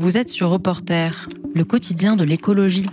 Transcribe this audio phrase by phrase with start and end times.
[0.00, 2.86] Vous êtes sur Reporter, le quotidien de l'écologie.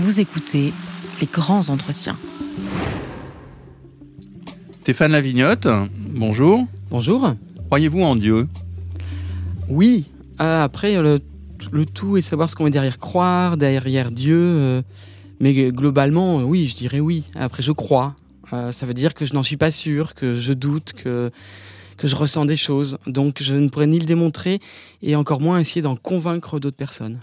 [0.00, 0.74] Vous écoutez
[1.20, 2.18] les grands entretiens.
[4.82, 5.68] Stéphane Lavignotte,
[6.10, 6.66] bonjour.
[6.90, 7.34] Bonjour.
[7.66, 8.48] Croyez-vous en Dieu?
[9.68, 10.10] Oui.
[10.40, 11.20] Euh, après, le,
[11.70, 14.40] le, tout est savoir ce qu'on veut derrière croire, derrière Dieu.
[14.40, 14.82] Euh,
[15.38, 17.22] mais globalement, oui, je dirais oui.
[17.36, 18.16] Après, je crois.
[18.52, 21.30] Euh, ça veut dire que je n'en suis pas sûr, que je doute, que
[21.96, 22.98] que je ressens des choses.
[23.06, 24.60] Donc je ne pourrais ni le démontrer
[25.02, 27.20] et encore moins essayer d'en convaincre d'autres personnes.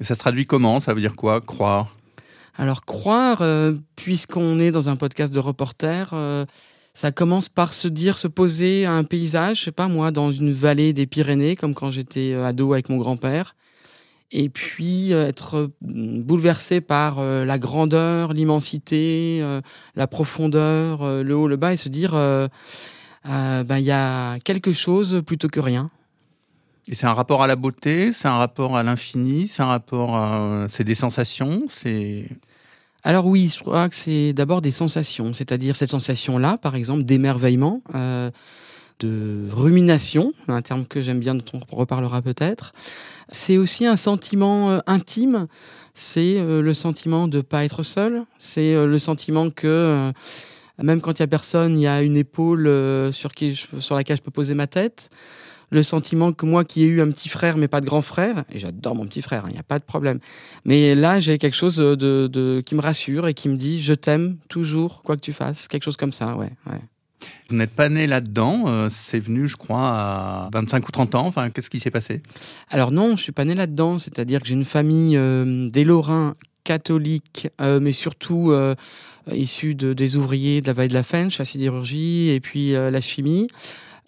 [0.00, 0.80] Et ça se traduit comment?
[0.80, 1.40] Ça veut dire quoi?
[1.40, 1.92] Croire?
[2.56, 6.44] Alors croire, euh, puisqu'on est dans un podcast de reporter, euh,
[6.92, 10.30] ça commence par se dire, se poser à un paysage, je sais pas moi, dans
[10.30, 13.56] une vallée des Pyrénées, comme quand j'étais euh, ado avec mon grand-père.
[14.34, 19.44] Et puis être bouleversé par la grandeur, l'immensité,
[19.94, 22.14] la profondeur, le haut, le bas, et se dire
[23.28, 25.88] euh, ben, il y a quelque chose plutôt que rien.
[26.88, 30.16] Et c'est un rapport à la beauté, c'est un rapport à l'infini, c'est un rapport
[30.16, 30.66] à...
[30.68, 32.28] C'est des sensations, c'est...
[33.04, 37.82] Alors oui, je crois que c'est d'abord des sensations, c'est-à-dire cette sensation-là, par exemple, d'émerveillement,
[37.94, 38.30] euh,
[39.00, 42.72] de rumination, un terme que j'aime bien, dont on reparlera peut-être.
[43.30, 45.46] C'est aussi un sentiment euh, intime,
[45.94, 50.12] c'est euh, le sentiment de ne pas être seul, c'est le sentiment que
[50.82, 53.96] même quand il y a personne, il y a une épaule euh, sur, qui sur
[53.96, 55.10] laquelle je peux poser ma tête.
[55.70, 58.44] Le sentiment que moi qui ai eu un petit frère mais pas de grand frère,
[58.52, 60.18] et j'adore mon petit frère, il n'y a pas de problème.
[60.66, 63.94] Mais là, j'ai quelque chose de, de, qui me rassure et qui me dit je
[63.94, 65.68] t'aime toujours, quoi que tu fasses.
[65.68, 66.50] Quelque chose comme ça, ouais.
[66.66, 66.80] ouais.
[67.48, 71.26] Vous n'êtes pas né là-dedans, euh, c'est venu, je crois, à 25 ou 30 ans.
[71.26, 72.22] Enfin, qu'est-ce qui s'est passé?
[72.70, 73.98] Alors non, je suis pas né là-dedans.
[73.98, 78.74] C'est-à-dire que j'ai une famille euh, des Lorrains catholiques, mais surtout euh,
[79.30, 82.90] issus de, des ouvriers de la vallée de la Fench, la sidérurgie et puis euh,
[82.90, 83.48] la chimie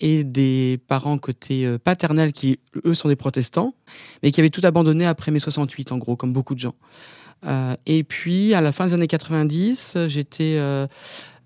[0.01, 3.75] et des parents côté euh, paternel qui, eux, sont des protestants,
[4.23, 6.75] mais qui avaient tout abandonné après mai 68, en gros, comme beaucoup de gens.
[7.47, 10.87] Euh, et puis, à la fin des années 90, j'étais euh,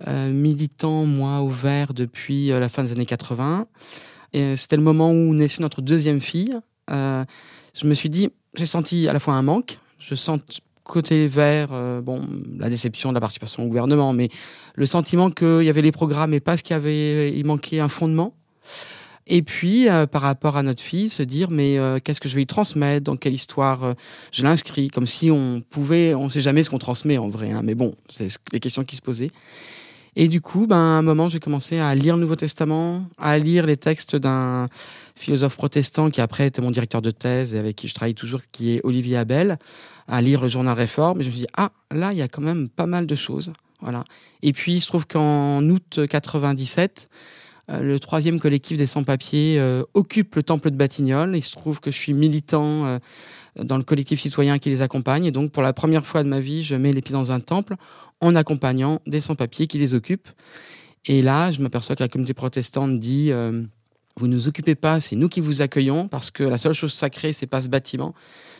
[0.06, 3.66] militant, moi, au vert depuis la fin des années 80.
[4.32, 6.54] Et c'était le moment où naissait notre deuxième fille.
[6.88, 10.40] je me suis dit, j'ai senti à la fois un manque, je sens
[10.88, 12.26] côté vert, euh, bon,
[12.58, 14.30] la déception de la participation au gouvernement, mais
[14.74, 17.78] le sentiment qu'il y avait les programmes et pas ce qu'il y avait, il manquait
[17.78, 18.34] un fondement.
[19.26, 22.34] Et puis, euh, par rapport à notre fille, se dire, mais euh, qu'est-ce que je
[22.34, 23.04] vais lui transmettre?
[23.04, 23.94] Dans quelle histoire
[24.32, 24.88] je l'inscris?
[24.88, 27.94] Comme si on pouvait, on sait jamais ce qu'on transmet en vrai, hein, mais bon,
[28.08, 29.30] c'est les questions qui se posaient.
[30.16, 33.38] Et du coup, ben, à un moment, j'ai commencé à lire le Nouveau Testament, à
[33.38, 34.68] lire les textes d'un
[35.14, 38.40] philosophe protestant qui après était mon directeur de thèse et avec qui je travaille toujours,
[38.50, 39.58] qui est Olivier Abel,
[40.08, 41.20] à lire le journal Réforme.
[41.20, 43.14] Et je me suis dit, ah, là, il y a quand même pas mal de
[43.14, 43.52] choses.
[43.80, 44.04] Voilà.
[44.42, 47.08] Et puis, il se trouve qu'en août 97,
[47.70, 51.36] euh, le troisième collectif des sans-papiers euh, occupe le temple de Batignolles.
[51.36, 52.98] Il se trouve que je suis militant euh,
[53.62, 55.26] dans le collectif citoyen qui les accompagne.
[55.26, 57.40] Et donc, pour la première fois de ma vie, je mets les pieds dans un
[57.40, 57.76] temple
[58.20, 60.28] en accompagnant des sans-papiers qui les occupent.
[61.06, 63.30] Et là, je m'aperçois que la communauté protestante dit
[64.16, 66.92] Vous ne nous occupez pas, c'est nous qui vous accueillons, parce que la seule chose
[66.92, 68.14] sacrée, c'est pas ce bâtiment,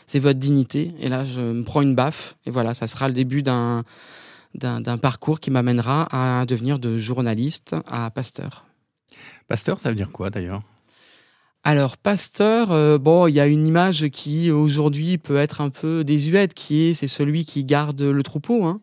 [0.09, 0.91] c'est votre dignité.
[0.99, 2.35] Et là, je me prends une baffe.
[2.47, 3.83] Et voilà, ça sera le début d'un
[4.55, 8.65] d'un parcours qui m'amènera à devenir de journaliste à pasteur.
[9.47, 10.63] Pasteur, ça veut dire quoi d'ailleurs?
[11.63, 16.03] Alors, pasteur, euh, bon, il y a une image qui aujourd'hui peut être un peu
[16.03, 18.65] désuète, qui est c'est celui qui garde le troupeau.
[18.65, 18.81] Hein.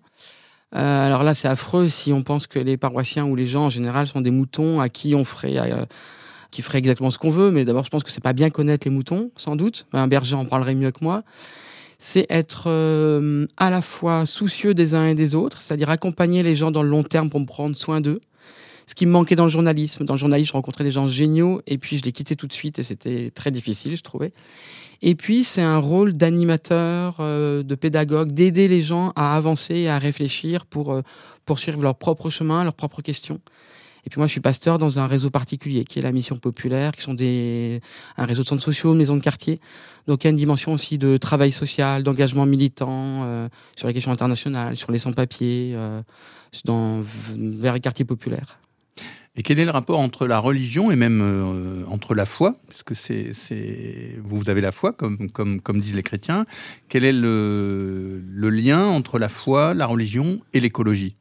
[0.77, 3.71] Euh, alors là, c'est affreux si on pense que les paroissiens ou les gens en
[3.71, 5.85] général sont des moutons à qui on ferait, euh,
[6.51, 7.51] qui ferait exactement ce qu'on veut.
[7.51, 9.87] Mais d'abord, je pense que c'est pas bien connaître les moutons, sans doute.
[9.93, 11.23] Un berger en parlerait mieux que moi.
[11.99, 12.69] C'est être
[13.57, 16.91] à la fois soucieux des uns et des autres, c'est-à-dire accompagner les gens dans le
[16.91, 18.21] long terme pour prendre soin d'eux
[18.87, 20.05] ce qui me manquait dans le journalisme.
[20.05, 22.53] Dans le journalisme, je rencontrais des gens géniaux et puis je l'ai quitté tout de
[22.53, 24.33] suite et c'était très difficile, je trouvais.
[25.03, 29.99] Et puis, c'est un rôle d'animateur, euh, de pédagogue, d'aider les gens à avancer, à
[29.99, 31.03] réfléchir pour euh,
[31.45, 33.41] poursuivre leur propre chemin, leurs propres questions.
[34.07, 36.93] Et puis moi, je suis pasteur dans un réseau particulier, qui est la Mission Populaire,
[36.93, 37.81] qui sont des
[38.17, 39.61] un réseau de centres sociaux, de maisons de quartier.
[40.07, 43.95] Donc il y a une dimension aussi de travail social, d'engagement militant euh, sur les
[43.95, 46.03] questions internationales, sur les sans-papiers, euh,
[47.37, 48.61] vers les quartiers populaires.
[49.35, 52.95] Et quel est le rapport entre la religion et même euh, entre la foi, puisque
[52.95, 56.47] c'est, vous avez la foi comme comme disent les chrétiens.
[56.89, 61.17] Quel est le lien entre la foi, la religion et l'écologie?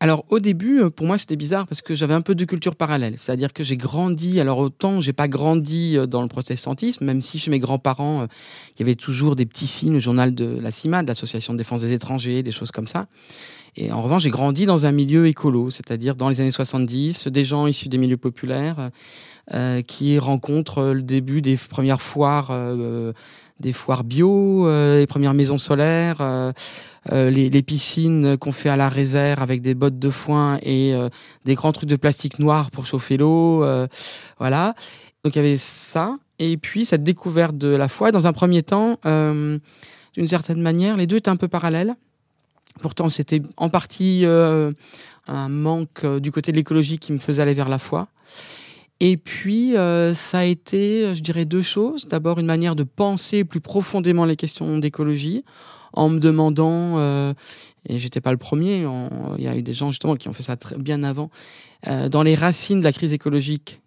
[0.00, 2.76] Alors au début, euh, pour moi, c'était bizarre parce que j'avais un peu de culture
[2.76, 3.14] parallèle.
[3.16, 4.40] C'est-à-dire que j'ai grandi.
[4.40, 8.26] Alors autant j'ai pas grandi euh, dans le protestantisme, même si chez mes grands-parents,
[8.76, 11.82] il y avait toujours des petits signes, le journal de la CIMAD, l'Association de défense
[11.82, 13.06] des étrangers, des choses comme ça.
[13.76, 17.44] Et en revanche, j'ai grandi dans un milieu écolo, c'est-à-dire dans les années 70, des
[17.44, 18.90] gens issus des milieux populaires
[19.52, 23.12] euh, qui rencontrent le début des premières foires, euh,
[23.60, 26.52] des foires bio, euh, les premières maisons solaires, euh,
[27.12, 30.94] euh, les, piscines qu'on fait à la réserve avec des bottes de foin et
[31.44, 33.64] des grands trucs de plastique noir pour chauffer l'eau,
[34.38, 34.74] voilà.
[35.24, 38.12] Donc il y avait ça, et puis cette découverte de la foi.
[38.12, 41.94] Dans un premier temps, d'une certaine manière, les deux étaient un peu parallèles.
[42.80, 44.72] Pourtant, c'était en partie euh,
[45.26, 48.08] un manque euh, du côté de l'écologie qui me faisait aller vers la foi.
[49.00, 52.08] Et puis, euh, ça a été, je dirais, deux choses.
[52.08, 55.44] D'abord, une manière de penser plus profondément les questions d'écologie,
[55.92, 57.32] en me demandant, euh,
[57.88, 58.84] et j'étais pas le premier,
[59.38, 61.30] il y a eu des gens justement qui ont fait ça bien avant,
[61.86, 63.80] euh, dans les racines de la crise écologique,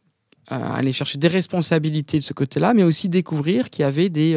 [0.48, 4.36] aller chercher des responsabilités de ce côté-là, mais aussi découvrir qu'il y avait des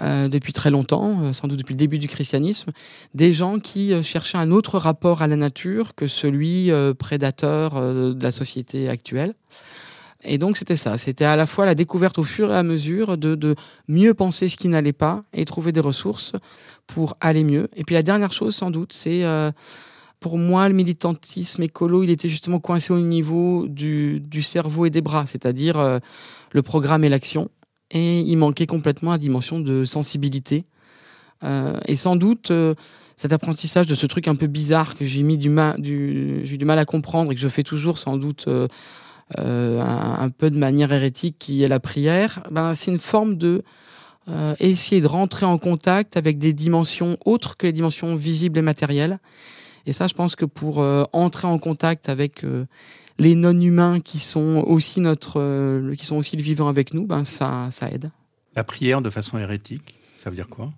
[0.00, 2.70] euh, depuis très longtemps, euh, sans doute depuis le début du christianisme,
[3.14, 8.22] des gens qui euh, cherchaient un autre rapport à la nature que celui prédateur de
[8.22, 9.34] la société actuelle.
[10.22, 13.16] Et donc c'était ça, c'était à la fois la découverte au fur et à mesure
[13.16, 13.54] de,
[13.88, 16.32] mieux penser ce qui n'allait pas et trouver des ressources
[16.86, 17.68] pour aller mieux.
[17.76, 19.24] Et puis la dernière chose sans doute, c'est
[20.20, 25.02] pour moi le militantisme écolo, il était justement coincé au niveau du cerveau et des
[25.02, 26.00] bras, c'est-à-dire
[26.52, 27.48] le programme et l'action
[27.90, 30.64] et il manquait complètement la dimension de sensibilité.
[31.44, 32.74] Euh, et sans doute, euh,
[33.16, 36.58] cet apprentissage de ce truc un peu bizarre que j'ai mis du mal, j'ai eu
[36.58, 38.68] du mal à comprendre et que je fais toujours sans doute euh,
[39.38, 43.62] un, un, peu de manière hérétique, qui est la prière, ben, c'est une forme de
[44.60, 49.20] essayer de rentrer en contact avec des dimensions autres que les dimensions visibles et matérielles.
[49.86, 52.44] Et ça, je pense que pour entrer en contact avec
[53.18, 57.24] les non-humains qui sont aussi notre, euh, qui sont aussi le vivant avec nous, ben
[57.24, 58.10] ça, ça aide.
[58.54, 60.72] La prière de façon hérétique, ça veut dire quoi?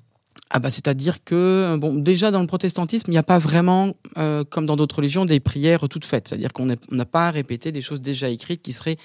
[0.52, 4.42] Ah bah, c'est-à-dire que bon déjà dans le protestantisme il n'y a pas vraiment euh,
[4.42, 6.28] comme dans d'autres religions des prières toutes faites.
[6.28, 8.96] C'est-à-dire qu'on n'a pas à répéter des choses déjà écrites qui seraient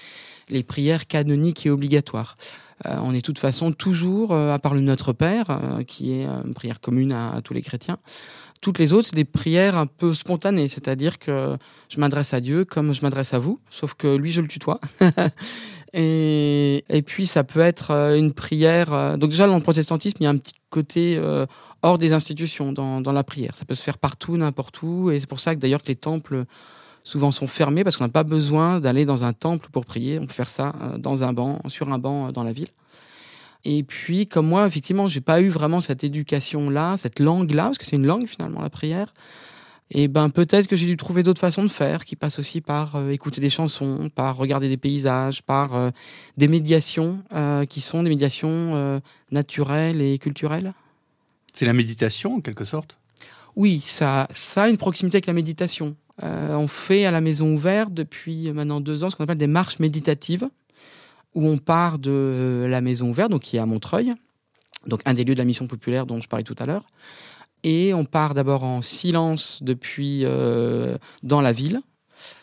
[0.48, 2.36] les prières canoniques et obligatoires.
[2.86, 6.54] Euh, on est de toute façon toujours à part le Notre Père qui est une
[6.54, 7.98] prière commune à, à tous les chrétiens
[8.66, 11.56] toutes les autres, c'est des prières un peu spontanées, c'est-à-dire que
[11.88, 14.80] je m'adresse à Dieu comme je m'adresse à vous, sauf que lui, je le tutoie.
[15.92, 18.92] et, puis, ça peut être euh, une prière.
[18.92, 21.46] Euh, donc, déjà, dans le protestantisme, il y a un petit côté euh,
[21.82, 23.54] hors des institutions dans, dans la prière.
[23.54, 25.12] Ça peut se faire partout, n'importe où.
[25.12, 26.42] Et c'est pour ça que d'ailleurs que les temples
[27.04, 30.18] souvent sont fermés parce qu'on n'a pas besoin d'aller dans un temple pour prier.
[30.18, 32.66] On peut faire ça dans un banc, sur un banc dans la ville.
[33.64, 37.84] Et puis, comme moi, effectivement, j'ai pas eu vraiment cette éducation-là, cette langue-là, parce que
[37.84, 39.12] c'est une langue finalement la prière.
[39.90, 42.96] Et ben peut-être que j'ai dû trouver d'autres façons de faire, qui passent aussi par
[42.96, 45.90] euh, écouter des chansons, par regarder des paysages, par euh,
[46.36, 49.00] des médiations euh, qui sont des médiations
[49.30, 50.72] naturelles et culturelles.
[51.52, 52.98] C'est la méditation en quelque sorte?
[53.54, 55.96] Oui, ça, ça a une proximité avec la méditation.
[56.22, 59.78] on fait à la maison ouverte depuis maintenant deux ans ce qu'on appelle des marches
[59.78, 60.48] méditatives
[61.36, 64.14] où on part de la Maison Ouverte, donc qui est à Montreuil,
[64.86, 66.86] donc un des lieux de la mission populaire dont je parlais tout à l'heure.
[67.62, 71.82] Et on part d'abord en silence depuis euh, dans la ville,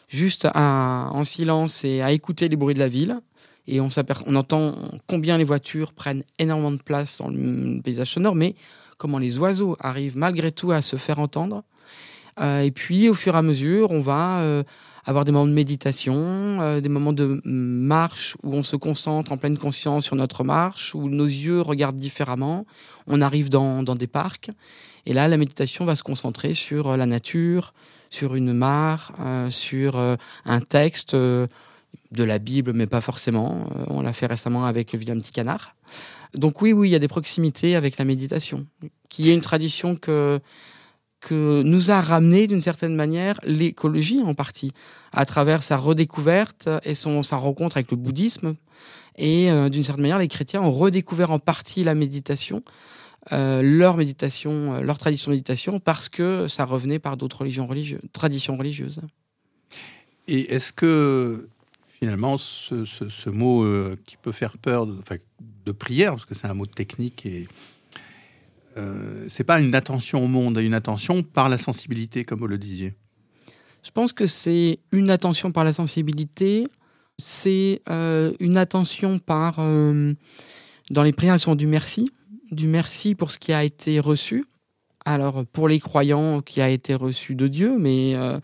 [0.10, 3.20] juste en silence et à écouter les bruits de la ville.
[3.66, 3.90] Et on,
[4.28, 4.76] on entend
[5.08, 8.54] combien les voitures prennent énormément de place dans le paysage sonore, mais
[8.98, 11.64] comment les oiseaux arrivent malgré tout à se faire entendre.
[12.40, 14.64] Euh, et puis, au fur et à mesure, on va euh,
[15.06, 16.16] avoir des moments de méditation,
[16.62, 20.96] euh, des moments de marche où on se concentre en pleine conscience sur notre marche,
[20.96, 22.66] où nos yeux regardent différemment.
[23.08, 24.50] On arrive dans, des parcs.
[25.06, 27.74] Et là, la méditation va se concentrer sur euh, la nature,
[28.10, 30.00] sur une mare, euh, sur
[30.46, 31.48] un texte de
[32.18, 33.68] la Bible, mais pas forcément.
[33.88, 35.76] on l'a fait récemment avec le vilain petit canard.
[36.36, 38.66] Donc oui, oui, il y a des proximités avec la méditation,
[39.10, 40.40] qui est une tradition que
[41.24, 44.72] que nous a ramené d'une certaine manière l'écologie en partie,
[45.14, 48.56] à travers sa redécouverte et son, sa rencontre avec le bouddhisme.
[49.18, 52.62] Et euh, d'une certaine manière, les chrétiens ont redécouvert en partie la méditation,
[53.32, 57.68] euh, leur méditation, euh, leur tradition de méditation, parce que ça revenait par d'autres religions
[57.68, 59.00] religieuses, traditions religieuses.
[60.28, 61.48] Et est-ce que
[62.00, 63.66] finalement, ce, ce, mot
[64.06, 65.16] qui peut faire peur enfin,
[65.66, 67.48] de prière, parce que c'est un mot technique et
[68.78, 72.58] euh, c'est pas une attention au monde, une attention par la sensibilité, comme vous le
[72.58, 72.94] disiez.
[73.84, 76.64] Je pense que c'est une attention par la sensibilité,
[77.18, 80.14] c'est euh, une attention par euh,
[80.90, 82.12] dans les prières, sont du merci,
[82.52, 84.46] du merci pour ce qui a été reçu.
[85.06, 88.40] Alors pour les croyants, qui a été reçu de Dieu, mais euh,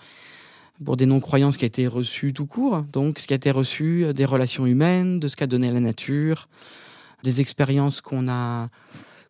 [0.84, 2.84] pour des non-croyants, ce qui a été reçu tout court.
[2.92, 6.50] Donc ce qui a été reçu des relations humaines, de ce qu'a donné la nature,
[7.24, 8.70] des expériences qu'on a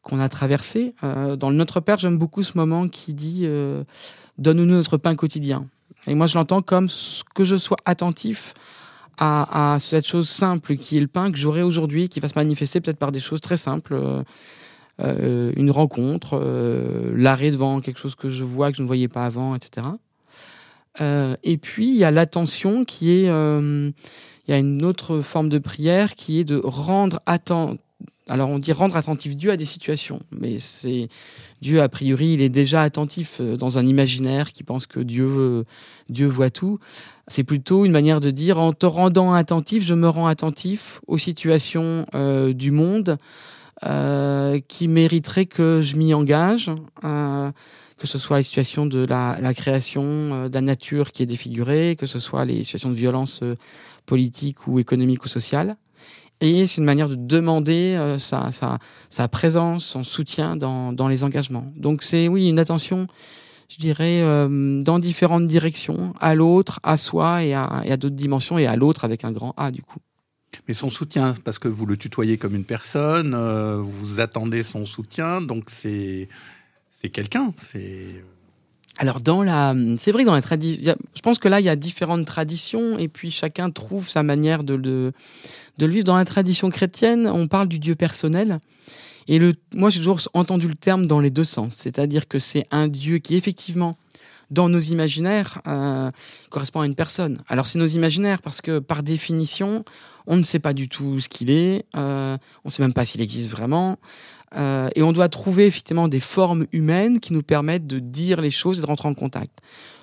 [0.09, 0.95] qu'on a traversé.
[1.01, 3.47] dans le Notre Père, j'aime beaucoup ce moment qui dit
[4.37, 5.67] Donne-nous notre pain quotidien.
[6.07, 6.87] Et moi, je l'entends comme
[7.35, 8.53] que je sois attentif
[9.17, 12.79] à, cette chose simple qui est le pain que j'aurai aujourd'hui, qui va se manifester
[12.81, 14.23] peut-être par des choses très simples.
[15.01, 19.07] Euh, une rencontre, euh, l'arrêt devant quelque chose que je vois que je ne voyais
[19.07, 19.87] pas avant, etc.
[20.99, 23.93] Euh, et puis il y a l'attention qui est, il
[24.47, 27.79] y a une autre forme de prière qui est de rendre attentif.
[28.29, 31.09] Alors on dit rendre attentif Dieu à des situations, mais c'est
[31.61, 35.65] Dieu a priori il est déjà attentif dans un imaginaire qui pense que Dieu
[36.09, 36.79] Dieu voit tout.
[37.27, 41.17] C'est plutôt une manière de dire en te rendant attentif, je me rends attentif aux
[41.17, 42.05] situations
[42.53, 43.17] du monde,
[43.85, 46.69] euh, qui mériterait que je m'y engage,
[47.05, 47.49] euh,
[47.97, 51.95] que ce soit les situations de la, création euh, de la nature qui est défigurée,
[51.97, 53.41] que ce soit les situations de violence
[54.05, 55.77] politique ou économique ou sociale.
[56.41, 58.49] Et c'est une manière de demander sa,
[59.09, 61.71] sa, présence, son soutien dans, les engagements.
[61.75, 63.07] Donc c'est oui une attention,
[63.67, 68.57] je dirais, dans différentes directions, à l'autre, à soi et à, et à d'autres dimensions,
[68.57, 69.99] et à l'autre avec un grand A du coup.
[70.67, 74.85] Mais son soutien, parce que vous le tutoyez comme une personne, euh, vous attendez son
[74.85, 76.27] soutien, donc c'est
[76.91, 77.53] c'est quelqu'un.
[77.71, 78.23] C'est
[79.01, 81.75] alors dans la, c'est vrai dans la tradition, je pense que là il y a
[81.77, 85.13] différentes traditions et puis chacun trouve sa manière de le
[85.79, 86.03] de le vivre.
[86.03, 88.59] Dans la tradition chrétienne, on parle du Dieu personnel.
[89.27, 91.73] Et le, moi, j'ai toujours entendu le terme dans les deux sens.
[91.75, 93.93] C'est-à-dire que c'est un Dieu qui, effectivement,
[94.51, 96.11] dans nos imaginaires, euh,
[96.49, 97.41] correspond à une personne.
[97.47, 99.85] Alors, c'est nos imaginaires parce que, par définition,
[100.27, 103.05] on ne sait pas du tout ce qu'il est, euh, on ne sait même pas
[103.05, 103.97] s'il existe vraiment.
[104.55, 108.51] Euh, et on doit trouver effectivement des formes humaines qui nous permettent de dire les
[108.51, 109.59] choses et de rentrer en contact.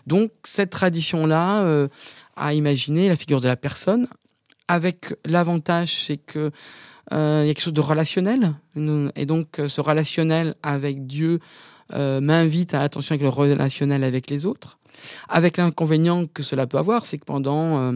[0.06, 1.88] Donc cette tradition-là euh,
[2.36, 4.06] a imaginé la figure de la personne,
[4.68, 6.50] avec l'avantage c'est que
[7.12, 8.54] il y a quelque chose de relationnel,
[9.14, 11.38] et donc ce relationnel avec Dieu
[11.94, 14.78] m'invite à l'attention avec le relationnel avec les autres.
[15.28, 17.92] Avec l'inconvénient que cela peut avoir, c'est que pendant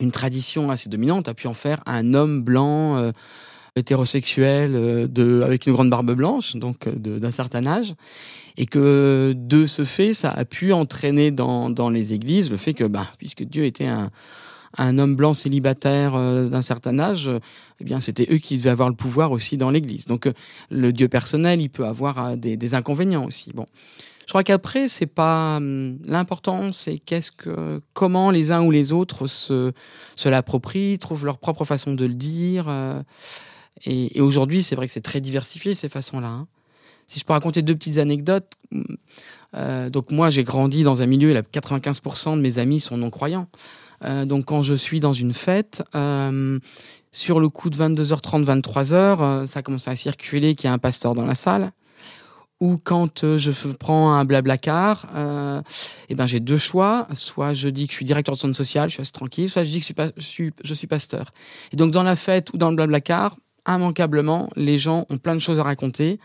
[0.00, 3.12] une tradition assez dominante a pu en faire un homme blanc euh,
[3.76, 7.94] hétérosexuel euh, de avec une grande barbe blanche donc euh, d'un certain âge
[8.56, 12.74] et que de ce fait ça a pu entraîner dans, dans les églises le fait
[12.74, 14.10] que bah, puisque Dieu était un
[14.76, 17.30] un homme blanc célibataire d'un certain âge,
[17.78, 20.06] eh bien c'était eux qui devaient avoir le pouvoir aussi dans l'Église.
[20.06, 20.28] Donc
[20.68, 23.52] le Dieu personnel, il peut avoir des, des inconvénients aussi.
[23.54, 23.66] Bon,
[24.26, 28.92] je crois qu'après, c'est pas hum, l'important, c'est qu'est-ce que, comment les uns ou les
[28.92, 29.72] autres se,
[30.16, 32.66] se l'approprient, trouvent leur propre façon de le dire.
[33.86, 36.28] Euh, et, aujourd'hui, c'est vrai que c'est très diversifié ces façons-là.
[36.28, 36.46] Hein.
[37.06, 38.84] Si je peux raconter deux petites anecdotes, hum,
[39.56, 43.10] euh, donc moi j'ai grandi dans un milieu, où 95% de mes amis sont non
[43.10, 43.48] croyants.
[44.04, 45.82] Euh, donc quand je suis dans une fête,
[47.12, 51.14] sur le coup de 22h30, 23h, ça commence à circuler qu'il y a un pasteur
[51.14, 51.70] dans la salle
[52.60, 55.60] ou quand euh, je prends un blabla car, euh,
[56.08, 57.06] eh ben j'ai deux choix.
[57.14, 59.64] Soit je dis que je suis directeur de centre social, je suis assez tranquille, soit
[59.64, 61.32] je dis que je suis, pas, je suis, je suis pasteur.
[61.72, 63.36] Et donc dans la fête ou dans le blabla car,
[63.66, 66.18] immanquablement, les gens ont plein de choses à raconter.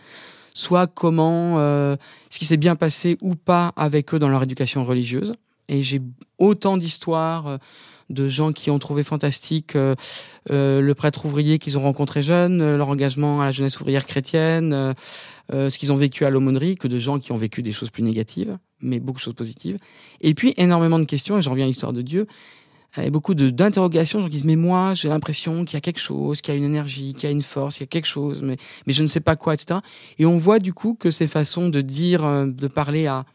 [0.54, 1.96] Soit comment, euh,
[2.30, 5.34] ce qui s'est bien passé ou pas avec eux dans leur éducation religieuse.
[5.70, 6.02] Et j'ai
[6.38, 7.58] autant d'histoires euh,
[8.10, 9.96] de gens qui ont trouvé fantastique euh,
[10.48, 14.96] le prêtre ouvrier qu'ils ont rencontré jeune, leur engagement à la jeunesse ouvrière chrétienne,
[15.52, 18.02] ce qu'ils ont vécu à l'aumônerie, que de gens qui ont vécu des choses plus
[18.02, 19.78] négatives, mais beaucoup de choses positives.
[20.22, 22.26] Et puis énormément de questions, et j'en reviens à l'histoire de Dieu,
[22.98, 26.42] et beaucoup d'interrogations, gens qui disent mais moi j'ai l'impression qu'il y a quelque chose,
[26.42, 28.42] qu'il y a une énergie, qu'il y a une force, qu'il y a quelque chose,
[28.42, 29.80] mais, mais je ne sais pas quoi, etc.
[30.18, 33.26] Et on voit du coup que ces façons de dire, de parler à,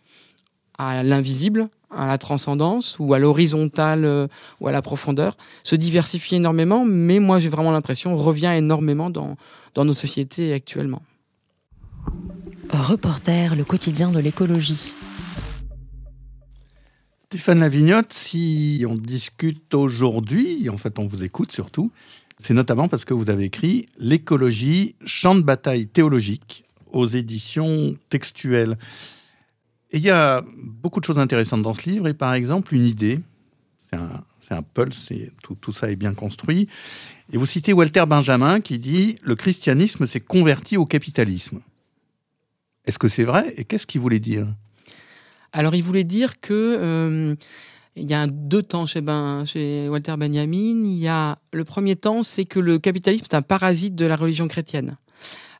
[0.78, 4.26] à l'invisible, à la transcendance ou à l'horizontale euh,
[4.60, 9.36] ou à la profondeur, se diversifie énormément, mais moi j'ai vraiment l'impression revient énormément dans,
[9.74, 11.02] dans nos sociétés actuellement.
[12.70, 14.94] Reporter, le quotidien de l'écologie.
[17.34, 21.90] Stéphane Lavignotte, si on discute aujourd'hui, en fait on vous écoute surtout,
[22.38, 26.62] c'est notamment parce que vous avez écrit L'écologie, champ de bataille théologique
[26.92, 28.78] aux éditions textuelles.
[29.90, 32.86] Et il y a beaucoup de choses intéressantes dans ce livre, et par exemple, une
[32.86, 33.18] idée,
[33.90, 35.10] c'est un, pulse,
[35.42, 36.68] tout ça est bien construit.
[37.32, 41.62] Et vous citez Walter Benjamin qui dit Le christianisme s'est converti au capitalisme.
[42.86, 44.46] Est-ce que c'est vrai Et qu'est-ce qu'il voulait dire?
[45.54, 46.52] Alors, il voulait dire que.
[46.52, 47.34] Euh,
[47.96, 50.82] il y a deux temps chez, ben, chez Walter Benjamin.
[50.84, 54.16] Il y a le premier temps, c'est que le capitalisme est un parasite de la
[54.16, 54.96] religion chrétienne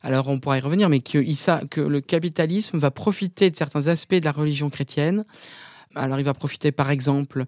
[0.05, 4.13] alors on pourra y revenir, mais que, que le capitalisme va profiter de certains aspects
[4.13, 5.25] de la religion chrétienne.
[5.95, 7.45] Alors il va profiter par exemple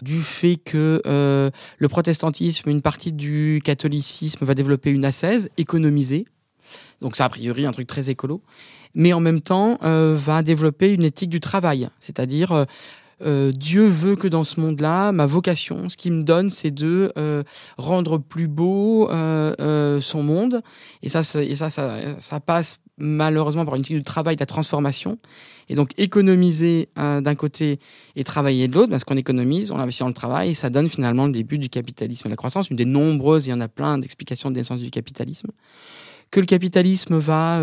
[0.00, 6.24] du fait que euh, le protestantisme, une partie du catholicisme va développer une ascèse économisée.
[7.00, 8.40] Donc ça, a priori, un truc très écolo.
[8.94, 11.88] Mais en même temps, va développer une éthique du travail.
[12.00, 12.66] C'est-à-dire,
[13.22, 17.12] euh, Dieu veut que dans ce monde-là, ma vocation, ce qu'il me donne, c'est de
[17.18, 17.42] euh,
[17.76, 20.62] rendre plus beau euh, son monde.
[21.02, 25.18] Et ça, et ça, ça, passe malheureusement par une étude de travail, de la transformation.
[25.68, 27.78] Et donc économiser d'un côté
[28.16, 30.88] et travailler de l'autre, parce qu'on économise, on investit dans le travail, et ça donne
[30.88, 32.70] finalement le début du capitalisme et la croissance.
[32.70, 35.50] Une des nombreuses, il y en a plein d'explications de naissance du capitalisme
[36.30, 37.60] que le capitalisme va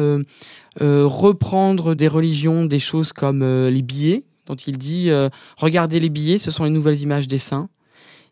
[0.79, 6.39] reprendre des religions, des choses comme les billets, dont il dit euh, Regardez les billets,
[6.39, 7.69] ce sont les nouvelles images des saints.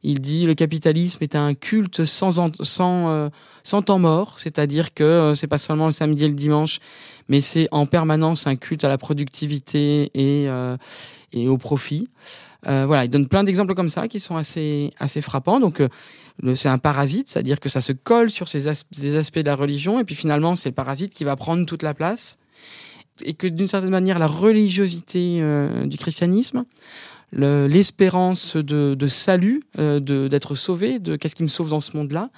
[0.04, 3.30] Il dit le capitalisme est un culte sans, sans, euh,
[3.64, 6.80] sans temps mort, c'est-à-dire que euh, c'est pas seulement le samedi et le dimanche,
[7.28, 10.48] mais c'est en permanence un culte à la productivité et,
[11.34, 12.08] et au profit.
[12.66, 15.60] Voilà, il donne plein d'exemples comme ça qui sont assez, assez frappants.
[15.60, 15.82] Donc,
[16.56, 20.04] c'est un parasite, c'est-à-dire que ça se colle sur ces, aspects de la religion, et
[20.04, 22.40] puis finalement, c'est le parasite qui va prendre toute la place
[23.24, 26.66] et que d'une certaine manière la religiosité euh, du christianisme,
[27.32, 32.30] l'espérance de, de, salut, euh, d'être sauvé, de qu'est-ce qui me sauve dans ce monde-là,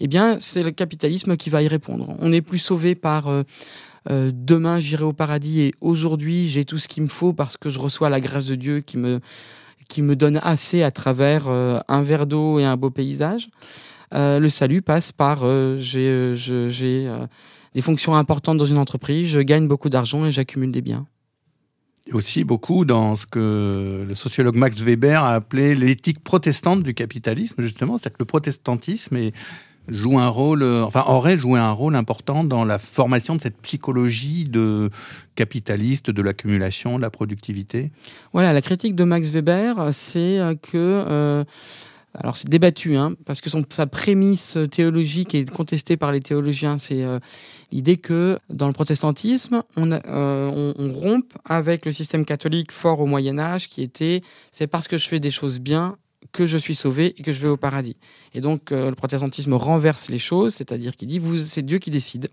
[0.00, 2.16] eh bien c'est le capitalisme qui va y répondre.
[2.18, 3.44] On n'est plus sauvé par euh,
[4.08, 7.78] demain j'irai au paradis et aujourd'hui j'ai tout ce qu'il me faut parce que je
[7.78, 9.20] reçois la grâce de Dieu qui me
[9.90, 13.50] qui me donne assez à travers un verre d'eau et un beau paysage.
[14.12, 15.44] le salut passe par
[15.76, 17.26] j'ai j'ai
[17.74, 21.06] des fonctions importantes dans une entreprise, je gagne beaucoup d'argent et j'accumule des biens.
[22.12, 27.62] Aussi beaucoup dans ce que le sociologue Max Weber a appelé l'éthique protestante du capitalisme,
[27.62, 29.16] justement, c'est-à-dire que le protestantisme
[29.90, 34.44] joue un rôle, enfin aurait joué un rôle important dans la formation de cette psychologie
[34.44, 34.90] de
[35.34, 37.92] capitaliste, de l'accumulation, de la productivité?
[38.32, 41.44] Voilà, la critique de Max Weber, c'est que euh,
[42.14, 46.76] alors c'est débattu, hein, parce que son, sa prémisse théologique est contestée par les théologiens.
[46.78, 47.20] C'est euh,
[47.70, 53.38] l'idée que dans le protestantisme, on, euh, rompt avec le système catholique fort au Moyen
[53.38, 55.96] Âge, qui était c'est parce que je fais des choses bien
[56.32, 57.96] que je suis sauvé et que je vais au paradis.
[58.34, 62.30] Et donc euh, le protestantisme renverse les choses, c'est-à-dire qu'il dit c'est Dieu qui décide.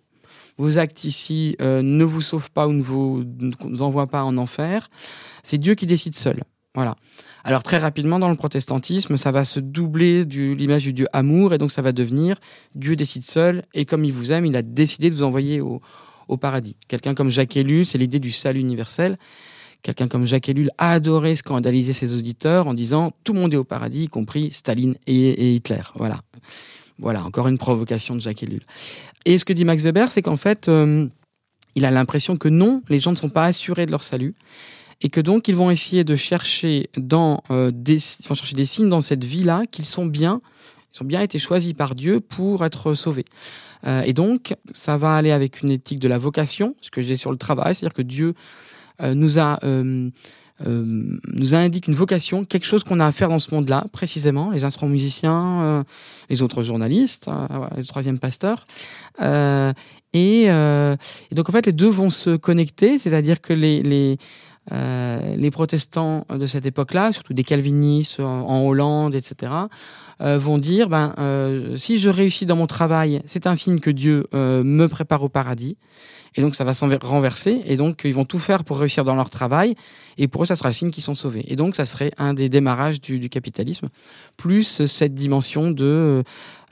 [0.57, 3.23] Vos actes ici ne vous sauvent pas ou ne vous,
[3.79, 4.89] envoient pas en enfer.
[5.43, 6.43] C'est Dieu qui décide seul.
[6.77, 6.95] Voilà.
[7.43, 11.55] Alors très rapidement dans le protestantisme, ça va se doubler de l'image du Dieu amour
[11.55, 12.39] et donc ça va devenir
[12.75, 15.81] Dieu décide seul et comme il vous aime, il a décidé de vous envoyer au,
[16.39, 16.75] paradis.
[16.87, 19.17] Quelqu'un comme Jacques Ellul, c'est l'idée du salut universel.
[19.83, 23.57] Quelqu'un comme Jacques Ellul a adoré scandaliser ses auditeurs en disant tout le monde est
[23.57, 25.81] au paradis, y compris Staline et, Hitler.
[25.95, 26.19] Voilà.
[26.99, 28.63] Voilà, encore une provocation de Jacques Ellul.
[29.25, 31.07] Et ce que dit Max Weber, c'est qu'en fait, euh,
[31.75, 34.33] il a l'impression que non, les gens ne sont pas assurés de leur salut
[35.01, 38.65] et que donc ils vont essayer de chercher dans euh, des, ils vont chercher des
[38.65, 40.41] signes dans cette vie-là qu'ils sont bien,
[40.93, 43.25] ils ont bien été choisis par Dieu pour être sauvés.
[43.85, 47.17] Euh, et donc ça va aller avec une éthique de la vocation, ce que j'ai
[47.17, 48.33] sur le travail, c'est-à-dire que Dieu
[48.99, 50.09] nous a euh,
[50.65, 54.49] euh, nous indique une vocation, quelque chose qu'on a à faire dans ce monde-là, précisément,
[54.49, 55.83] les instruments musiciens, euh,
[56.31, 58.65] les autres journalistes, euh, les troisième pasteurs.
[60.13, 64.17] Et, donc en fait, les deux vont se connecter, c'est-à-dire que les, les
[64.73, 69.53] euh, les protestants de cette époque-là, surtout des calvinistes en, Hollande, etc.,
[70.19, 73.91] euh, vont dire ben euh, si je réussis dans mon travail, c'est un signe que
[73.91, 75.77] Dieu me prépare au paradis.
[76.37, 77.61] Et donc ça va s'en renverser.
[77.65, 79.75] Et donc ils vont tout faire pour réussir dans leur travail.
[80.17, 81.43] Et pour eux, ça sera le signe qu'ils sont sauvés.
[81.47, 83.89] Et donc ça serait un des démarrages du, capitalisme,
[84.37, 86.23] plus cette dimension de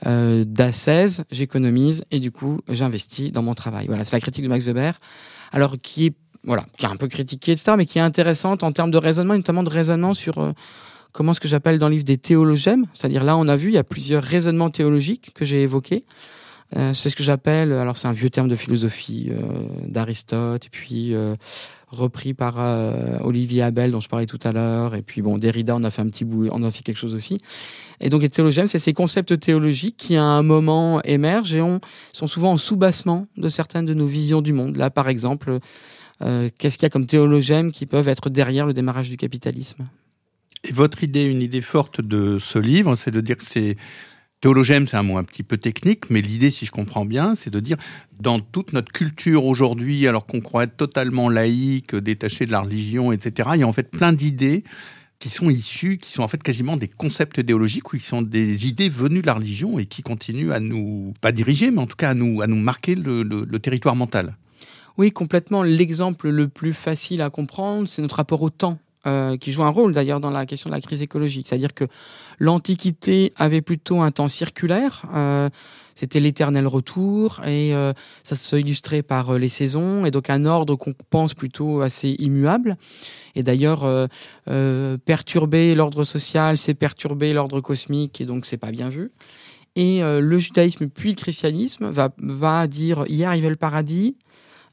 [0.06, 3.86] euh, d'ascèse, j'économise et du coup j'investis dans mon travail.
[3.88, 4.98] Voilà, c'est la critique de Max Weber.
[5.52, 8.70] Alors qui est voilà, qui est un peu critiquée, etc., mais qui est intéressante en
[8.70, 10.52] termes de raisonnement, notamment de raisonnement sur euh,
[11.12, 12.86] comment ce que j'appelle dans le livre des théologèmes.
[12.94, 16.04] C'est-à-dire là, on a vu, il y a plusieurs raisonnements théologiques que j'ai évoqués.
[16.74, 20.70] Euh, c'est ce que j'appelle, alors c'est un vieux terme de philosophie euh, d'Aristote, et
[20.70, 21.14] puis
[21.88, 22.56] repris par
[23.24, 26.02] Olivier Abel dont je parlais tout à l'heure, et puis bon Derrida, on a fait
[26.02, 27.38] un petit bout, on a fait quelque chose aussi.
[28.00, 31.80] Et donc les théologèmes, c'est ces concepts théologiques qui à un moment émergent et on,
[32.12, 34.76] sont souvent en sous-bassement de certaines de nos visions du monde.
[34.76, 35.60] Là, par exemple,
[36.22, 39.86] euh, qu'est-ce qu'il y a comme théologèmes qui peuvent être derrière le démarrage du capitalisme?
[40.64, 43.76] Et votre idée, une idée forte de ce livre, c'est de dire que c'est
[44.40, 47.50] Théologème, c'est un mot un petit peu technique, mais l'idée, si je comprends bien, c'est
[47.50, 47.76] de dire,
[48.20, 53.12] dans toute notre culture aujourd'hui, alors qu'on croit être totalement laïque, détaché de la religion,
[53.12, 54.62] etc., il y a en fait plein d'idées
[55.18, 58.68] qui sont issues, qui sont en fait quasiment des concepts théologiques, ou qui sont des
[58.68, 61.96] idées venues de la religion et qui continuent à nous, pas diriger, mais en tout
[61.96, 64.36] cas à nous, à nous marquer le territoire mental.
[64.98, 65.62] Oui, complètement.
[65.62, 68.78] L'exemple le plus facile à comprendre, c'est notre rapport au temps.
[69.06, 71.46] Euh, qui joue un rôle d'ailleurs dans la question de la crise écologique.
[71.46, 71.84] C'est-à-dire que
[72.40, 75.04] l'Antiquité avait plutôt un temps circulaire.
[75.14, 75.48] Euh,
[75.94, 77.92] c'était l'éternel retour et euh,
[78.24, 82.76] ça se illustrait par les saisons et donc un ordre qu'on pense plutôt assez immuable.
[83.36, 83.86] Et d'ailleurs,
[85.04, 89.12] perturber l'ordre social, c'est perturber l'ordre cosmique et donc c'est pas bien vu.
[89.76, 94.16] Et le judaïsme puis le christianisme va, dire hier il y le paradis,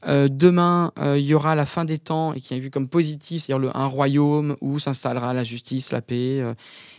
[0.06, 3.74] demain, il y aura la fin des temps et qui est vu comme positif, c'est-à-dire
[3.74, 6.42] un royaume où s'installera la justice, la paix.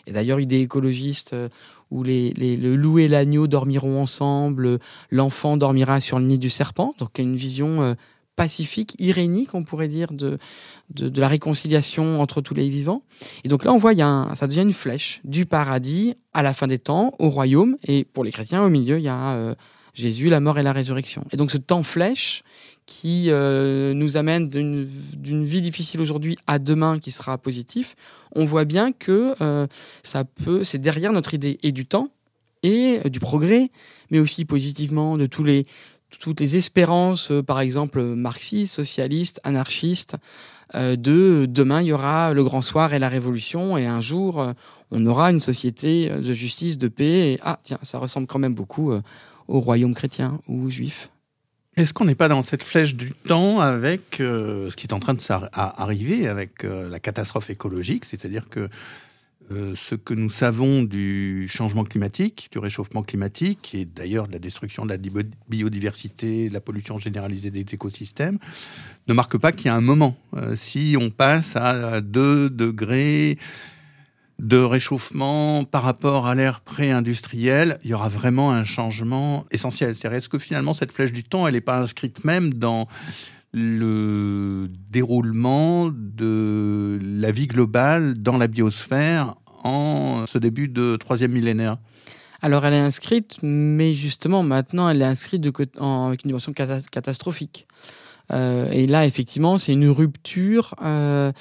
[0.08, 1.36] et d'ailleurs, idée écologiste
[1.92, 4.80] où les, le loup et l'agneau dormiront ensemble,
[5.12, 6.94] l'enfant dormira sur le nid du serpent.
[7.00, 7.94] Donc une vision euh,
[8.36, 10.38] pacifique, irénique, on pourrait dire, de,
[10.90, 13.02] de, la réconciliation entre tous les vivants.
[13.44, 16.54] Et donc là, on voit, y a ça devient une flèche du paradis à la
[16.54, 17.78] fin des temps, au royaume.
[17.88, 19.56] Et pour les chrétiens, au milieu, il y a euh,
[19.96, 21.26] Jésus, la mort et la résurrection.
[21.32, 22.44] Et donc ce temps flèche
[22.86, 27.96] qui euh, nous amène d'une vie difficile aujourd'hui à demain qui sera positif,
[28.36, 29.66] on voit bien que euh,
[30.04, 32.10] ça peut, c'est derrière notre idée et du temps
[32.62, 33.72] et euh, du progrès,
[34.12, 35.66] mais aussi positivement de tous les,
[36.20, 40.16] toutes les espérances, par exemple marxistes, socialistes, anarchistes,
[40.74, 44.52] de demain il y aura le grand soir et la révolution et un jour
[44.90, 48.56] on aura une société de justice, de paix et ah tiens ça ressemble quand même
[48.56, 48.92] beaucoup
[49.48, 51.10] au royaume chrétien ou juif.
[51.78, 55.00] Est-ce qu'on n'est pas dans cette flèche du temps avec euh, ce qui est en
[55.00, 55.22] train de
[56.26, 58.70] avec euh, la catastrophe écologique, c'est-à-dire que
[59.52, 64.40] euh, ce que nous savons du changement climatique, du réchauffement climatique et d'ailleurs de la
[64.40, 64.98] destruction de la
[65.50, 68.40] biodiversité, de la pollution généralisée des écosystèmes,
[69.10, 70.18] ne marque pas qu'il y a un moment.
[70.56, 73.38] si on passe à 2 degrés
[74.40, 79.96] de réchauffement par rapport à l'ère pré-industrielle, il y aura vraiment un changement essentiel.
[79.96, 82.88] C'est-à-dire, est-ce que finalement cette flèche du temps, elle n'est pas inscrite même dans
[83.54, 91.78] le déroulement de la vie globale dans la biosphère en ce début de troisième millénaire?
[92.42, 96.52] Alors elle est inscrite, mais justement maintenant elle est inscrite de, en, avec une dimension
[96.54, 97.66] catastrophique.
[98.34, 101.32] Euh, et là effectivement c'est une rupture euh,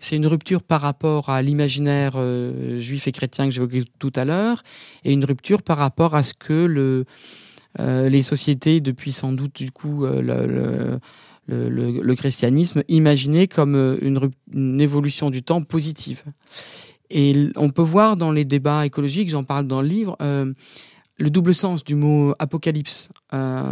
[0.00, 4.24] c'est une rupture par rapport à l'imaginaire euh, juif et chrétien que j'évoquais tout à
[4.24, 4.62] l'heure,
[5.04, 7.04] et une rupture par rapport à ce que
[7.78, 10.98] euh, les sociétés, depuis sans doute du coup euh,
[11.46, 16.24] le, christianisme, imaginaient comme une, évolution du temps positive.
[17.10, 21.52] Et on peut voir dans les débats écologiques, j'en parle dans le livre, le double
[21.52, 23.08] sens du mot apocalypse.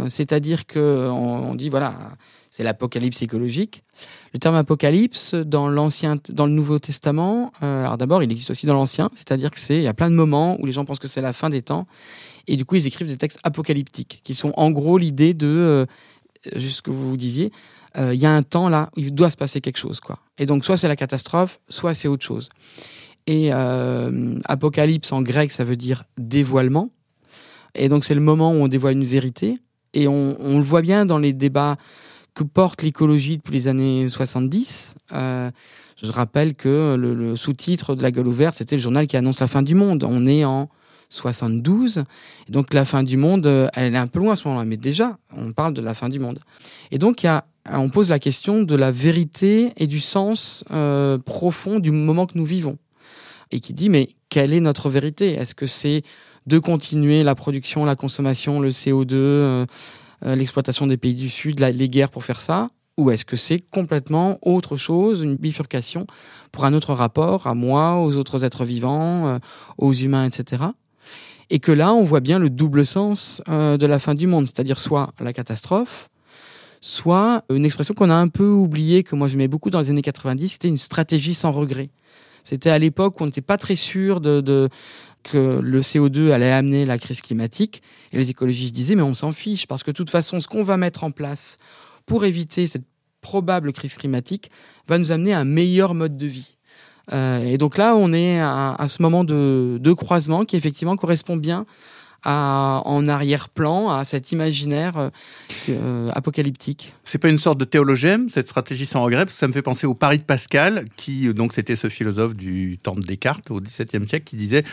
[0.09, 2.17] C'est-à-dire que on dit voilà
[2.49, 3.83] c'est l'apocalypse écologique.
[4.33, 8.65] Le terme apocalypse dans l'ancien, dans le Nouveau Testament, euh, alors d'abord il existe aussi
[8.65, 10.99] dans l'Ancien, c'est-à-dire que c'est il y a plein de moments où les gens pensent
[10.99, 11.87] que c'est la fin des temps
[12.47, 15.85] et du coup ils écrivent des textes apocalyptiques qui sont en gros l'idée de euh,
[16.55, 17.51] juste ce que vous disiez,
[17.97, 20.19] euh, il y a un temps là où il doit se passer quelque chose quoi.
[20.37, 22.49] Et donc soit c'est la catastrophe, soit c'est autre chose.
[23.27, 26.89] Et apocalypse en grec ça veut dire dévoilement.
[27.75, 29.59] Et donc c'est le moment où on dévoile une vérité
[29.93, 31.77] et on, on le voit bien dans les débats
[32.33, 34.95] que porte l'écologie depuis les années 70.
[35.13, 35.51] Euh,
[36.01, 39.47] je rappelle que le, sous-titre de La Gueule ouverte, c'était le journal qui annonce la
[39.47, 40.05] fin du monde.
[40.07, 40.69] On est en
[41.09, 42.03] 72.
[42.47, 44.65] Et donc la fin du monde, euh, elle est un peu loin à ce moment-là,
[44.65, 46.39] mais déjà, on parle de la fin du monde.
[46.91, 47.25] Et donc,
[47.71, 52.37] on pose la question de la vérité et du sens euh, profond du moment que
[52.37, 52.77] nous vivons.
[53.51, 55.33] Et qui dit, mais quelle est notre vérité?
[55.33, 56.03] Est-ce que c'est
[56.45, 59.65] de continuer la production, la consommation, le CO2, euh,
[60.21, 64.37] l'exploitation des pays du Sud, les guerres pour faire ça ou est-ce que c'est complètement
[64.41, 66.05] autre chose, une bifurcation
[66.51, 69.39] pour un autre rapport à moi, aux autres êtres vivants, euh,
[69.77, 70.63] aux humains, etc.
[71.49, 74.47] Et que là, on voit bien le double sens euh, de la fin du monde,
[74.47, 76.09] c'est-à-dire soit la catastrophe,
[76.81, 79.89] soit une expression qu'on a un peu oubliée, que moi je mets beaucoup dans les
[79.89, 81.89] années 90, c'était une stratégie sans regret.
[82.43, 84.69] C'était à l'époque où on n'était pas très sûr de, de,
[85.23, 87.81] que le CO2 allait amener la crise climatique.
[88.11, 90.63] Et les écologistes disaient, mais on s'en fiche, parce que de toute façon, ce qu'on
[90.63, 91.57] va mettre en place
[92.05, 92.85] pour éviter cette
[93.21, 94.49] probable crise climatique
[94.87, 96.57] va nous amener un meilleur mode de vie.
[97.11, 101.37] Euh, et donc là, on est à, ce moment de, de, croisement qui effectivement correspond
[101.37, 101.65] bien
[102.23, 105.09] à, en arrière-plan à cet imaginaire euh,
[105.69, 106.93] euh, apocalyptique.
[107.03, 109.61] C'est pas une sorte de théologème, cette stratégie sans regret, parce que ça me fait
[109.61, 113.61] penser au pari de Pascal, qui donc c'était ce philosophe du temps de Descartes au
[113.61, 114.63] XVIIe siècle, qui disait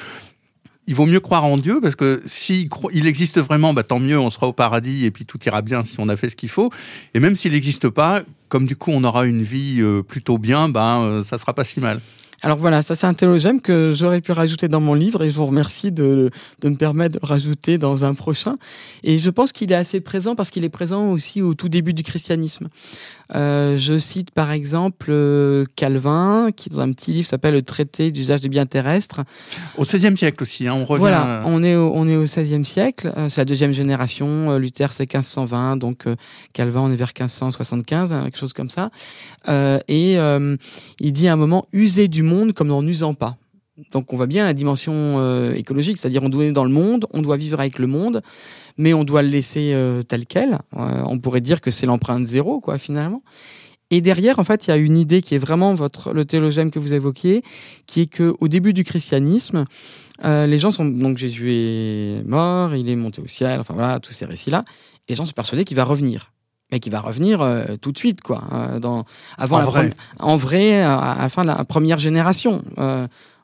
[0.87, 4.19] il vaut mieux croire en Dieu parce que s'il il existe vraiment, bah, tant mieux,
[4.19, 6.49] on sera au paradis et puis tout ira bien si on a fait ce qu'il
[6.49, 6.71] faut.
[7.15, 10.69] Et même s'il n'existe pas, comme du coup on aura une vie euh, plutôt bien,
[10.69, 12.01] bah, euh, ça sera pas si mal.
[12.43, 15.37] Alors voilà, ça c'est un théologème que j'aurais pu rajouter dans mon livre et je
[15.37, 18.57] vous remercie de, de me permettre de rajouter dans un prochain.
[19.03, 21.95] Et je pense qu'il est assez présent parce qu'il est présent aussi au tout début
[21.95, 22.69] du christianisme.
[23.35, 28.11] Euh, je cite par exemple euh, Calvin, qui dans un petit livre s'appelle Le traité
[28.13, 29.23] d'usage des biens terrestres.
[29.77, 31.01] Au XVIe siècle aussi, hein, on revient.
[31.01, 33.13] Voilà, on est au, on est au XVIe siècle.
[33.17, 34.57] Euh, c'est la deuxième génération.
[34.59, 36.05] Luther c'est 1520, donc
[36.53, 38.91] Calvin on est vers 1575, hein, quelque chose comme ça.
[39.49, 40.17] et
[41.01, 43.37] il dit à un moment user du monde comme n'en usant pas.
[43.93, 47.21] Donc on voit bien la dimension écologique, c'est-à-dire on doit être dans le monde, on
[47.21, 48.23] doit vivre avec le monde,
[48.79, 50.59] mais on doit le laisser euh, tel quel.
[50.75, 53.23] Euh, on pourrait dire que c'est l'empreinte zéro, quoi, finalement.
[53.91, 56.71] Et derrière, en fait, il y a une idée qui est vraiment votre le théologème
[56.71, 57.43] que vous évoquiez,
[57.87, 59.65] qui est que au début du christianisme,
[60.25, 64.01] euh, les gens sont donc Jésus est mort, il est monté au ciel, enfin voilà,
[64.01, 64.65] tous ces récits-là.
[65.07, 66.33] Et les gens sont persuadés qu'il va revenir,
[66.73, 67.47] mais qu'il va revenir
[67.81, 68.43] tout de suite, quoi,
[68.81, 69.05] dans
[69.39, 69.91] avant en la vrai.
[70.19, 72.65] en vrai, à la fin de la première génération.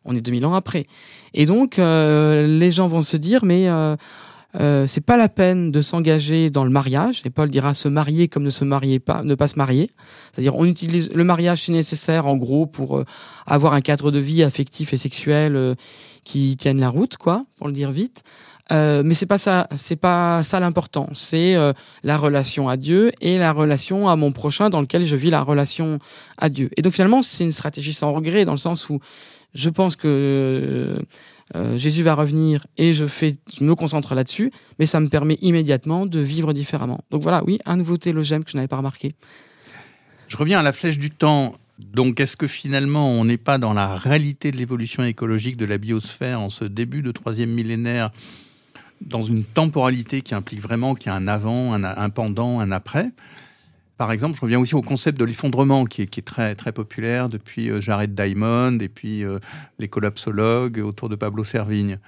[0.05, 0.87] On est 2000 ans après.
[1.35, 3.69] Et donc, les gens vont se dire, mais
[4.61, 7.23] euh, c'est pas la peine de s'engager dans le mariage.
[7.25, 9.91] Et Paul dira se marier comme ne se marier pas, ne pas se marier.
[10.33, 13.05] C'est-à-dire, on utilise le mariage, c'est nécessaire en gros pour euh,
[13.47, 15.75] avoir un cadre de vie affectif et sexuel euh,
[16.25, 18.25] qui tienne la route, quoi, pour le dire vite.
[18.71, 21.09] Euh, mais c'est pas ça, c'est pas ça l'important.
[21.15, 21.57] C'est
[22.05, 25.43] la relation à Dieu et la relation à mon prochain dans lequel je vis la
[25.43, 25.99] relation
[26.39, 26.71] à Dieu.
[26.77, 29.01] Et donc finalement, c'est une stratégie sans regret dans le sens où
[29.55, 30.99] je pense que
[31.55, 33.05] euh, Jésus va revenir et je,
[33.61, 37.01] me concentre là-dessus, mais ça me permet immédiatement de vivre différemment.
[37.11, 39.15] Donc voilà, oui, un nouveau télogème que je n'avais pas remarqué.
[40.29, 41.55] Je reviens à la flèche du temps.
[41.79, 45.79] Donc, est-ce que finalement, on n'est pas dans la réalité de l'évolution écologique de la
[45.79, 48.11] biosphère en ce début de troisième millénaire,
[49.01, 53.11] dans une temporalité qui implique vraiment qu'il y a un avant, un pendant, un après?
[54.03, 57.71] Par exemple, je reviens aussi au concept de l'effondrement qui est, très, très populaire depuis
[57.71, 59.39] euh, Jared Diamond et puis euh,
[59.79, 61.99] les collapsologues autour de Pablo Servigne.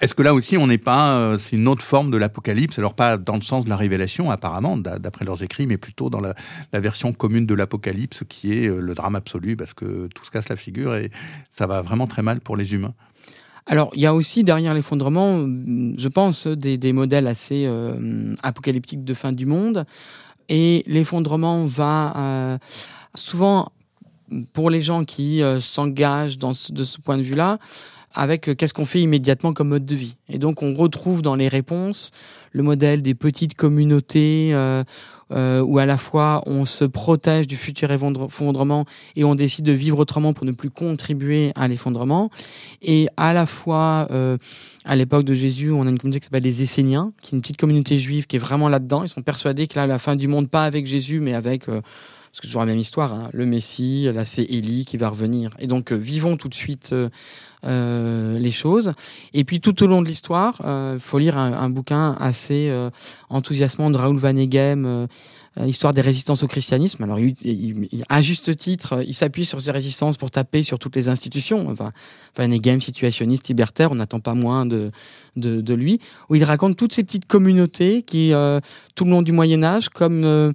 [0.00, 2.94] Est-ce que là aussi, on n'est pas, euh, c'est une autre forme de l'apocalypse, alors
[2.94, 6.36] pas dans le sens de la révélation apparemment, d'après leurs écrits, mais plutôt dans la,
[6.72, 10.54] version commune de l'apocalypse qui est le drame absolu parce que tout se casse la
[10.54, 11.10] figure et
[11.50, 12.94] ça va vraiment très mal pour les humains.
[13.68, 17.68] Alors, il y a aussi derrière l'effondrement, je pense, des, modèles assez
[18.44, 19.84] apocalyptiques de fin du monde
[20.48, 22.58] et l'effondrement va euh,
[23.14, 23.72] souvent
[24.52, 27.58] pour les gens qui euh, s'engagent dans de ce point de vue-là
[28.16, 30.16] avec euh, qu'est-ce qu'on fait immédiatement comme mode de vie.
[30.28, 32.10] Et donc on retrouve dans les réponses
[32.52, 34.82] le modèle des petites communautés euh,
[35.30, 38.84] où à la fois on se protège du futur effondrement
[39.16, 42.30] et on décide de vivre autrement pour ne plus contribuer à l'effondrement.
[42.82, 44.36] Et à la fois, euh,
[44.84, 47.42] à l'époque de Jésus, on a une communauté qui s'appelle les Esséniens, qui est une
[47.42, 49.02] petite communauté juive qui est vraiment là-dedans.
[49.02, 51.68] Ils sont persuadés que là, la fin du monde, pas avec Jésus, mais avec...
[51.68, 51.80] Euh,
[52.36, 55.56] c'est toujours la même histoire, hein, le Messie, là c'est Élie qui va revenir.
[55.58, 57.08] Et donc euh, vivons tout de suite euh,
[57.64, 58.92] euh, les choses.
[59.32, 60.60] Et puis tout au long de l'histoire,
[60.92, 62.70] il faut lire un, bouquin assez
[63.30, 65.08] enthousiasmant de Raoul Vaneigem,
[65.64, 67.02] Histoire des résistances au christianisme.
[67.04, 71.08] Alors, il, à juste titre, il s'appuie sur ces résistances pour taper sur toutes les
[71.08, 71.68] institutions.
[71.70, 71.92] Enfin,
[72.36, 74.90] Vaneigem, situationniste, libertaire, on n'attend pas moins de,
[75.36, 78.32] de, lui, où il raconte toutes ces petites communautés qui,
[78.94, 80.52] tout le long du Moyen Âge, comme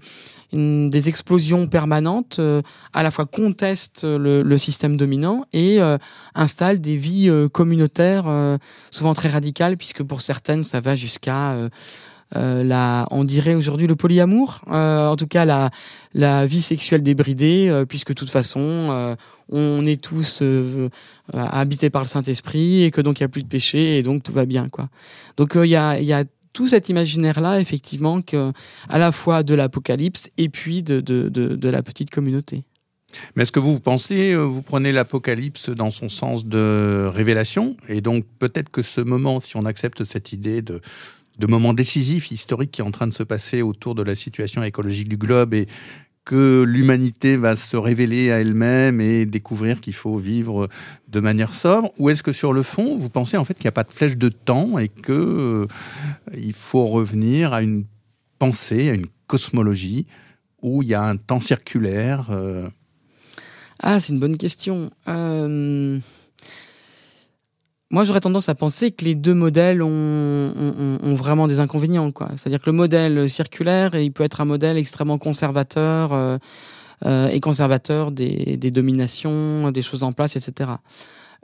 [0.53, 2.61] des explosions permanentes, euh,
[2.93, 5.97] à la fois contestent le, système dominant et euh,
[6.35, 8.25] installent des vies euh, communautaires
[8.91, 11.69] souvent très radicales, puisque pour certaines, ça va jusqu'à
[12.35, 15.69] euh, la, on dirait aujourd'hui le polyamour, euh, en tout cas la,
[16.13, 19.15] la vie sexuelle débridée, puisque de toute façon
[19.49, 20.43] on est tous
[21.33, 24.23] habités par le Saint-Esprit et que donc il y a plus de péché et donc
[24.23, 24.89] tout va bien quoi.
[25.37, 28.19] Donc il y a, y a tout cet imaginaire-là, effectivement,
[28.89, 32.63] à la fois de l'apocalypse et puis de, de, de, de la petite communauté.
[33.35, 37.75] Mais est-ce que vous, pensez, euh, vous prenez l'Apocalypse dans son sens de révélation?
[37.89, 40.81] Et donc peut-être que ce moment, si on accepte cette idée de,
[41.41, 44.61] de moment décisif, historique qui est en train de se passer autour de la situation
[44.61, 45.67] écologique du globe et
[46.23, 50.69] que l'humanité va se révéler à elle-même et découvrir qu'il faut vivre
[51.07, 53.69] de manière sobre Ou est-ce que sur le fond, vous pensez en fait qu'il n'y
[53.69, 55.67] a pas de flèche de temps et que euh,
[56.37, 57.85] il faut revenir à une
[58.37, 60.05] pensée, à une cosmologie
[60.61, 62.69] où il y a un temps circulaire euh
[63.79, 64.91] Ah, c'est une bonne question.
[65.07, 65.99] Euh...
[67.91, 72.09] Moi, j'aurais tendance à penser que les deux modèles ont, ont, ont vraiment des inconvénients.
[72.37, 76.37] C'est-à-dire que le modèle circulaire, il peut être un modèle extrêmement conservateur euh,
[77.05, 80.71] euh, et conservateur des, des, dominations, des choses en place, etc.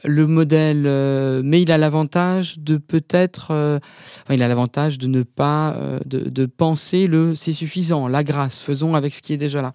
[0.03, 3.79] Le modèle, euh, mais il a l'avantage de peut-être, euh,
[4.23, 8.23] enfin, il a l'avantage de ne pas, euh, de, de penser le c'est suffisant, la
[8.23, 9.73] grâce, faisons avec ce qui est déjà là.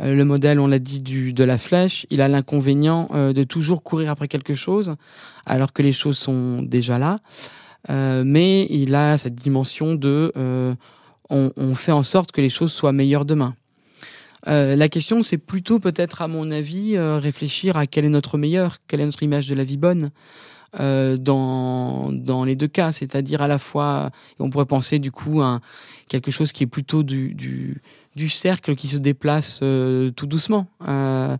[0.00, 3.44] Euh, le modèle, on l'a dit, du, de la flèche, il a l'inconvénient euh, de
[3.44, 4.94] toujours courir après quelque chose,
[5.46, 7.18] alors que les choses sont déjà là.
[7.90, 10.32] Euh, mais il a cette dimension de
[11.34, 13.54] on, fait en sorte que les choses soient meilleures demain.
[14.46, 19.00] la question, c'est plutôt peut-être, à mon avis, réfléchir à quel est notre meilleur, quelle
[19.00, 20.10] est notre image de la vie bonne.
[20.78, 25.58] Dans, les deux cas, c'est-à-dire à la fois, on pourrait penser du coup à
[26.08, 27.80] quelque chose qui est plutôt du,
[28.16, 30.66] du cercle qui se déplace euh, tout doucement.
[30.86, 31.36] Euh,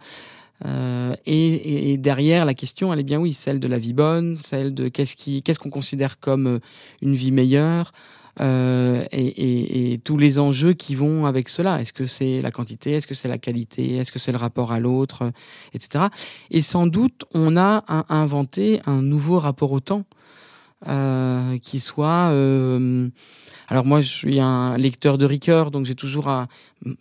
[0.64, 4.72] euh, et, derrière, la question, elle est bien oui, celle de la vie bonne, celle
[4.74, 6.60] de qu'est-ce qu'est-ce qu'on considère comme
[7.00, 7.92] une vie meilleure,
[8.40, 11.80] et, tous les enjeux qui vont avec cela.
[11.80, 12.92] Est-ce que c'est la quantité?
[12.92, 13.96] Est-ce que c'est la qualité?
[13.96, 15.32] Est-ce que c'est le rapport à l'autre?
[15.74, 16.04] Etc.
[16.52, 20.04] Et sans doute, on a inventé un nouveau rapport au temps
[20.88, 22.30] euh, qui soit...
[22.30, 23.08] Euh,
[23.68, 26.48] alors moi, je suis un lecteur de Ricoeur, donc j'ai toujours un...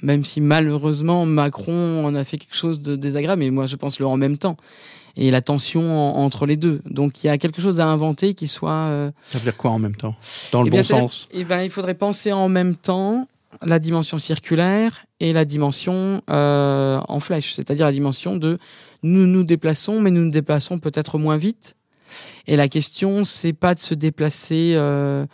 [0.01, 3.99] Même si malheureusement, Macron en a fait quelque chose de désagréable, mais moi, je pense
[3.99, 4.55] le en même temps
[5.17, 6.81] et la tension entre les deux.
[6.85, 8.71] Donc il y a quelque chose à inventer qui soit.
[8.71, 9.11] Euh...
[9.27, 10.15] Ça veut dire quoi en même temps?
[10.51, 11.27] Dans le eh bon sens?
[11.31, 13.27] Eh ben, il faudrait penser en même temps
[13.61, 18.57] la dimension circulaire et la dimension euh, en flèche, c'est-à-dire la dimension de
[19.03, 21.75] nous nous déplaçons, mais nous nous déplaçons peut-être moins vite.
[22.47, 24.73] Et la question, c'est pas de se déplacer.
[24.75, 25.25] Euh,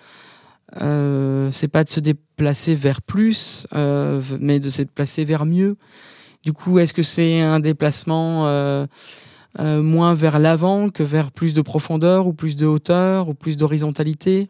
[0.82, 5.78] euh, c'est pas de se déplacer vers plus, euh, mais de se déplacer vers mieux.
[6.44, 8.44] Du coup, est-ce que c'est un déplacement
[9.60, 14.50] moins vers l'avant que vers plus de profondeur ou plus de hauteur ou plus d'horizontalité?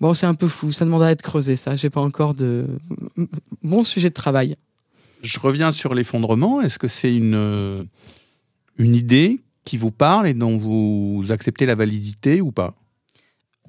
[0.00, 1.74] Bon, c'est un peu flou, ça demande à être creusé, ça.
[1.74, 2.66] J'ai pas encore de
[3.62, 4.56] bon sujet de travail.
[5.22, 6.60] Je reviens sur l'effondrement.
[6.60, 7.88] Est-ce que c'est une,
[8.78, 12.74] une idée qui vous parle et dont vous acceptez la validité ou pas?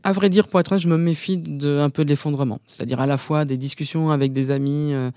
[0.03, 2.59] À vrai dire, pour être honnête, je me méfie de, un peu de l'effondrement.
[2.65, 4.93] C'est-à-dire à la fois des discussions avec des amis.
[4.93, 5.11] Euh,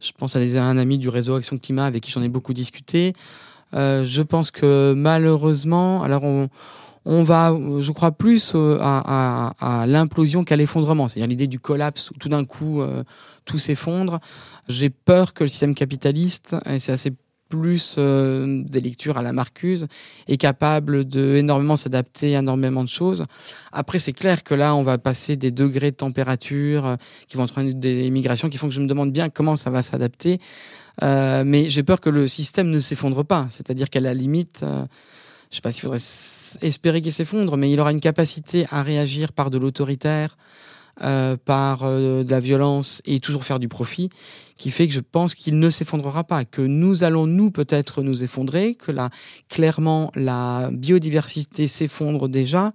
[0.00, 3.14] je pense à, un ami du réseau Action Climat avec qui j'en ai beaucoup discuté.
[3.74, 11.08] Euh, je pense que malheureusement, alors on, va, je crois, plus à l'implosion qu'à l'effondrement.
[11.08, 13.02] C'est-à-dire l'idée du collapse où tout d'un coup euh,
[13.44, 14.20] tout s'effondre.
[14.68, 17.12] J'ai peur que le système capitaliste, et c'est assez
[17.48, 19.86] plus euh, des lectures à la Marcuse,
[20.26, 23.24] est capable de énormément s'adapter à énormément de choses.
[23.72, 27.44] Après, c'est clair que là, on va passer des degrés de température euh, qui vont
[27.44, 30.40] entraîner des migrations qui font que je me demande bien comment ça va s'adapter.
[31.02, 33.46] Euh, mais j'ai peur que le système ne s'effondre pas.
[33.50, 34.86] C'est-à-dire qu'à la limite, je ne
[35.50, 36.00] sais pas s'il faudrait
[36.60, 40.36] espérer qu'il s'effondre, mais il aura une capacité à réagir par de l'autoritaire,
[41.02, 44.10] euh, par euh, de la violence et toujours faire du profit,
[44.56, 48.24] qui fait que je pense qu'il ne s'effondrera pas, que nous allons nous peut-être nous
[48.24, 49.10] effondrer, que là
[49.48, 52.72] clairement la biodiversité s'effondre déjà,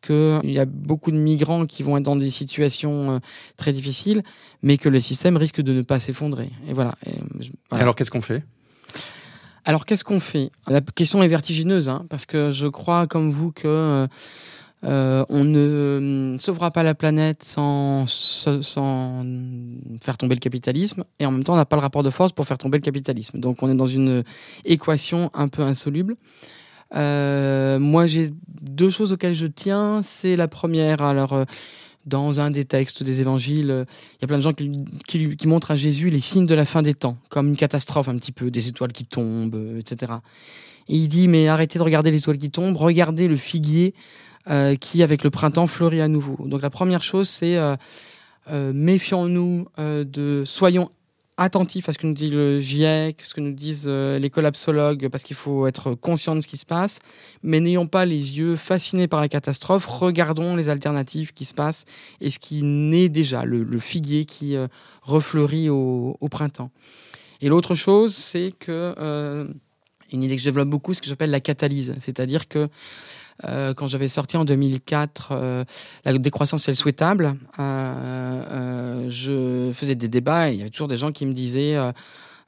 [0.00, 3.18] qu'il y a beaucoup de migrants qui vont être dans des situations euh,
[3.56, 4.22] très difficiles,
[4.62, 6.50] mais que le système risque de ne pas s'effondrer.
[6.68, 6.94] Et voilà.
[7.04, 7.14] Et,
[7.68, 7.82] voilà.
[7.82, 8.44] Alors qu'est-ce qu'on fait?
[9.64, 10.52] Alors qu'est-ce qu'on fait?
[10.68, 14.06] La question est vertigineuse, hein, parce que je crois, comme vous, que
[14.84, 18.06] euh, on ne sauvera pas la planète sans,
[20.00, 22.32] faire tomber le capitalisme, et en même temps, on n'a pas le rapport de force
[22.32, 23.40] pour faire tomber le capitalisme.
[23.40, 24.22] Donc, on est dans une
[24.64, 26.16] équation un peu insoluble.
[26.94, 30.02] Euh, moi, j'ai deux choses auxquelles je tiens.
[30.04, 31.44] C'est la première, alors euh,
[32.04, 35.72] dans un des textes des évangiles, il y a plein de gens qui, qui, montrent
[35.72, 38.52] à Jésus les signes de la fin des temps, comme une catastrophe un petit peu,
[38.52, 40.12] des étoiles qui tombent, etc.
[40.88, 43.94] Et il dit, mais arrêtez de regarder les étoiles qui tombent, regardez le figuier
[44.80, 46.36] qui, avec le printemps, fleurit à nouveau.
[46.46, 47.58] Donc la première chose, c'est
[48.50, 50.90] méfions-nous de, soyons
[51.36, 55.08] attentif à ce que nous dit le GIEC, ce que nous disent euh, les collapsologues,
[55.08, 56.98] parce qu'il faut être conscient de ce qui se passe,
[57.42, 61.84] mais n'ayons pas les yeux fascinés par la catastrophe, regardons les alternatives qui se passent
[62.20, 64.66] et ce qui naît déjà, le, figuier qui euh,
[65.02, 66.70] refleurit au, printemps.
[67.40, 69.46] Et l'autre chose, c'est que euh,
[70.12, 72.68] une idée que je développe beaucoup, ce que j'appelle la catalyse, c'est-à-dire que
[73.44, 75.64] euh, quand j'avais sorti en 2004 euh,
[76.04, 80.96] la décroissance est souhaitable, euh, je faisais des débats et il y avait toujours des
[80.96, 81.76] gens qui me disaient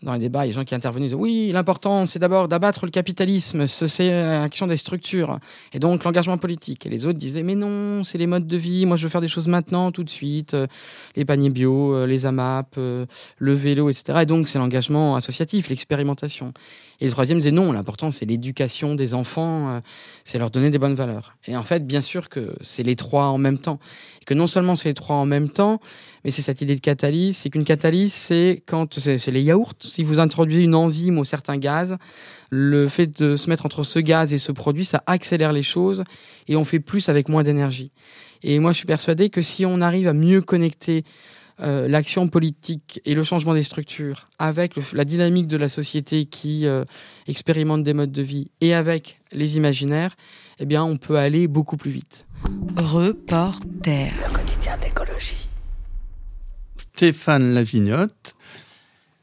[0.03, 2.85] dans les débats, il y a des gens qui intervenaient, oui, l'important, c'est d'abord d'abattre
[2.85, 5.41] le capitalisme, c'est la question des structures,
[5.73, 6.87] et donc l'engagement politique.
[6.87, 9.21] Et les autres disaient, mais non, c'est les modes de vie, moi je veux faire
[9.21, 10.57] des choses maintenant, tout de suite,
[11.17, 14.21] les paniers bio, les AMAP, le vélo, etc.
[14.23, 16.53] Et donc c'est l'engagement associatif, l'expérimentation.
[17.01, 19.81] Et le troisième disait, non, l'important, c'est l'éducation des enfants, euh,
[20.25, 21.37] c'est leur donner des bonnes valeurs.
[21.47, 23.79] Et en fait, bien sûr que c'est les trois en même temps.
[24.21, 25.81] Et que non seulement c'est les trois en même temps,
[26.25, 29.75] mais c'est cette idée de catalyse, c'est qu'une catalyse, c'est quand c'est les yaourts.
[29.81, 31.99] Si vous introduisez une enzyme ou certains gaz,
[32.51, 36.03] le fait de se mettre entre ce gaz et ce produit, ça accélère les choses
[36.49, 37.93] et on fait plus avec moins d'énergie.
[38.43, 41.05] Et moi, je suis persuadé que si on arrive à mieux connecter
[41.61, 46.67] l'action politique et le changement des structures, avec la dynamique de la société qui
[47.27, 50.17] expérimente des modes de vie et avec les imaginaires,
[50.61, 52.27] eh bien, on peut aller beaucoup plus vite.
[52.77, 54.13] Reporter.
[54.17, 55.49] Le quotidien d'écologie.
[56.77, 58.35] Stéphane Lavignotte,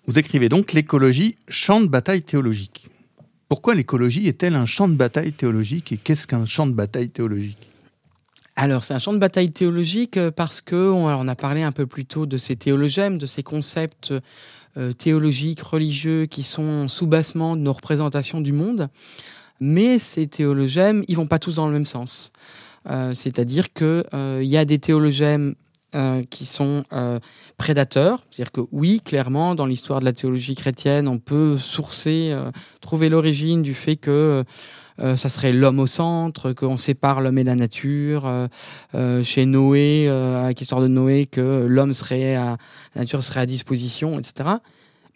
[0.07, 2.87] vous écrivez donc l'écologie, champ de bataille théologique.
[3.49, 7.69] Pourquoi l'écologie est-elle un champ de bataille théologique et qu'est-ce qu'un champ de bataille théologique?
[8.57, 11.85] Alors, c'est un champ de bataille théologique euh, parce que on, a parlé un peu
[11.85, 14.13] plus tôt de ces théologèmes, de ces concepts
[14.77, 18.87] euh, théologiques, religieux qui sont sous-bassement de nos représentations du monde.
[19.59, 22.31] Mais ces théologèmes, ils vont pas tous dans le même sens.
[22.89, 25.55] Euh, c'est-à-dire qu'il il y a des théologèmes
[26.29, 26.83] qui sont
[27.55, 28.21] prédateurs.
[28.29, 32.37] C'est-à-dire que oui, clairement, dans l'histoire de la théologie chrétienne, on peut sourcer,
[32.81, 34.43] trouver l'origine du fait que
[34.97, 38.29] ça serait l'homme au centre, qu'on sépare l'homme et la nature.
[39.23, 42.57] chez Noé, avec l'histoire de Noé, que l'homme serait à,
[42.95, 44.55] la nature serait à disposition, etc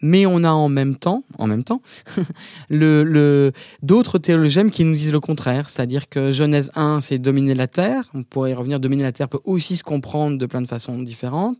[0.02, 1.82] mais on a en même temps, en même temps,
[2.70, 3.52] le,
[3.82, 8.04] d'autres théologiens qui nous disent le contraire, c'est-à-dire que Genèse 1, c'est dominer la terre.
[8.14, 10.98] On pourrait y revenir, dominer la terre peut aussi se comprendre de plein de façons
[11.02, 11.58] différentes.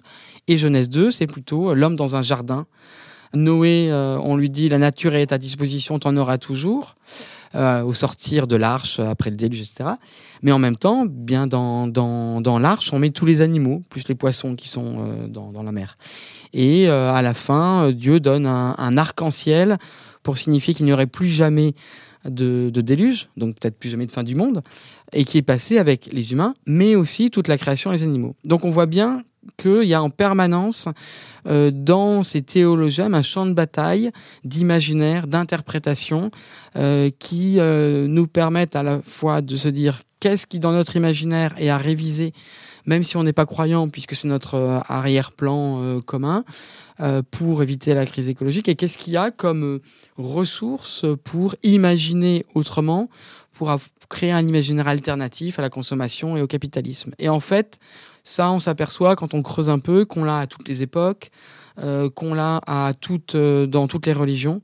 [0.49, 2.67] Et Genèse 2, c'est plutôt l'homme dans un jardin.
[3.35, 6.97] Noé, euh, on lui dit la nature est à disposition, t'en auras toujours.
[7.57, 9.91] Euh, au sortir de l'arche après le déluge, etc.
[10.41, 14.07] Mais en même temps, bien dans, dans, dans l'arche, on met tous les animaux, plus
[14.07, 15.99] les poissons qui sont euh, dans, dans la mer.
[16.53, 19.79] Et euh, à la fin, Dieu donne un, arc-en-ciel
[20.23, 21.75] pour signifier qu'il n'y aurait plus jamais
[22.25, 24.63] de, déluge, donc peut-être plus jamais de fin du monde,
[25.13, 28.37] et qui est passé avec les humains, mais aussi toute la création les animaux.
[28.45, 29.25] Donc on voit bien
[29.57, 30.89] qu'il y a en permanence
[31.47, 34.11] euh, dans ces théologiens un champ de bataille
[34.45, 36.31] d'imaginaire, d'interprétation,
[37.19, 41.69] qui nous permettent à la fois de se dire qu'est-ce qui dans notre imaginaire est
[41.69, 42.33] à réviser
[42.87, 46.45] même si on n'est pas croyant, puisque c'est notre euh, arrière-plan euh, commun,
[47.01, 49.81] euh, pour éviter la crise écologique Et qu'est-ce qu'il y a comme
[50.17, 53.09] ressources pour imaginer autrement,
[53.53, 53.75] pour
[54.09, 57.15] créer un imaginaire alternatif à la consommation et au capitalisme.
[57.19, 57.79] Et en fait,
[58.25, 61.31] ça, on s'aperçoit quand on creuse un peu qu'on l'a à toutes les époques,
[61.77, 62.61] qu'on l'a
[63.01, 64.61] toutes, dans toutes les religions.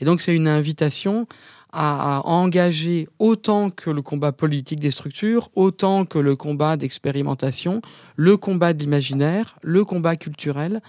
[0.00, 1.26] Et donc, c'est une invitation
[1.72, 7.80] à, engager autant que le combat politique des structures, autant que le combat d'expérimentation,
[8.16, 10.80] le combat de l'imaginaire, le combat culturel,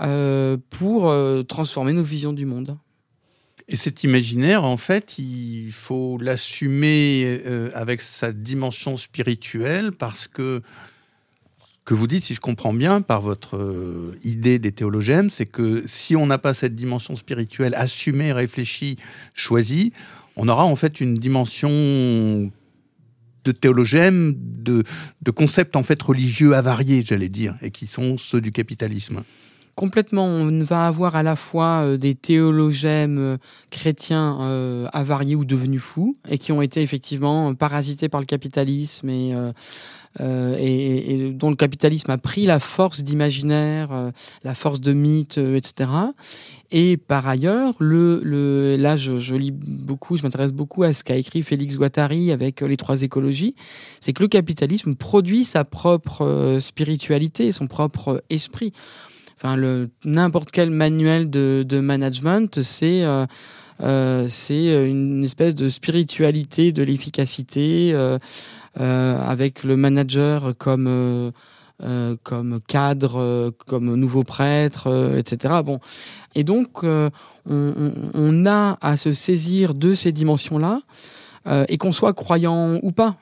[0.00, 2.78] euh, pour euh, transformer nos visions du monde.
[3.68, 10.62] Et cet imaginaire, en fait, il faut l'assumer euh, avec sa dimension spirituelle parce que
[11.84, 13.58] que vous dites, si je comprends bien, par votre
[14.22, 18.96] idée des théologènes, c'est que si on n'a pas cette dimension spirituelle assumée, réfléchie,
[19.34, 19.92] choisie,
[20.36, 22.50] on aura en fait une dimension
[23.44, 24.84] de théologèmes, de,
[25.22, 29.22] de concepts en fait religieux avariés, j'allais dire, et qui sont ceux du capitalisme.
[29.76, 33.36] Complètement, on va avoir à la fois euh, des théologèmes euh,
[33.70, 39.08] chrétiens euh, avariés ou devenus fous, et qui ont été effectivement parasités par le capitalisme
[39.10, 39.52] euh,
[40.18, 44.10] et, et, dont le capitalisme a pris la force d'imaginaire, euh,
[44.42, 45.90] la force de mythe, euh, etc.
[46.72, 51.16] Et par ailleurs, le, le, là, je, lis beaucoup, je m'intéresse beaucoup à ce qu'a
[51.16, 53.54] écrit Félix Guattari avec les trois écologies.
[54.00, 58.72] C'est que le capitalisme produit sa propre spiritualité, son propre esprit.
[59.36, 59.56] Enfin,
[60.04, 63.04] n'importe quel manuel de, de management, c'est
[63.82, 67.92] euh, c'est une espèce de spiritualité de l'efficacité.
[67.94, 68.18] Euh, euh,
[68.76, 71.30] avec le manager comme euh,
[71.82, 75.54] euh, comme cadre, comme nouveau prêtre, etc.
[75.64, 75.80] Bon,
[76.34, 80.80] et donc on, a à se saisir de ces dimensions-là,
[81.68, 83.16] et qu'on soit croyant ou pas,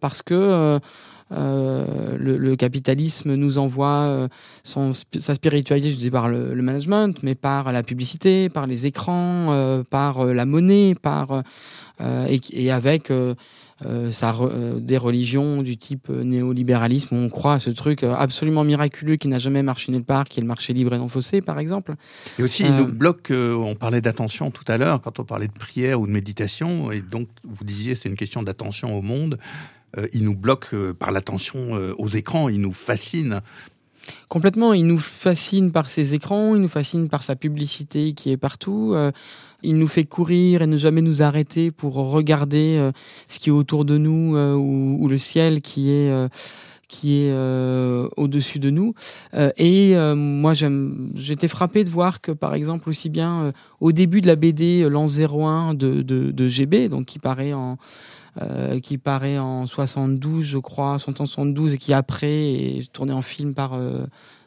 [0.00, 0.80] parce que
[1.32, 4.28] euh, le, capitalisme nous envoie
[4.64, 9.46] son, sa spiritualité, je dis par le, management, mais par la publicité, par les écrans,
[9.50, 11.42] euh, par la monnaie, par
[12.00, 13.12] et, avec
[13.86, 18.62] euh, ça, euh, des religions du type euh, néolibéralisme, on croit à ce truc absolument
[18.62, 21.40] miraculeux qui n'a jamais marché nulle part, qui est le marché libre et non faussé,
[21.40, 21.94] par exemple.
[22.38, 25.52] Et aussi, il nous bloque, on parlait d'attention tout à l'heure, quand on parlait de
[25.52, 29.38] prière ou de méditation, et donc vous disiez c'est une question d'attention au monde,
[30.12, 33.40] il nous bloque par l'attention aux écrans, il nous fascine
[34.28, 38.36] Complètement, il nous fascine par ses écrans, il nous fascine par sa publicité qui est
[38.36, 38.92] partout.
[38.94, 39.10] Euh,
[39.62, 42.92] il nous fait courir et ne jamais nous arrêter pour regarder euh,
[43.26, 46.10] ce qui est autour de nous euh, ou, le ciel qui est
[46.88, 47.32] qui est
[48.16, 48.94] au-dessus de nous.
[49.56, 50.54] et moi,
[51.14, 55.06] j'étais frappé de voir que, par exemple, aussi bien au début de la BD L'an
[55.06, 57.78] 01 de, de, de, GB, donc qui paraît en
[58.40, 63.54] euh, qui paraît en 72, je crois, 72, et qui après est tourné en film
[63.54, 64.06] par euh,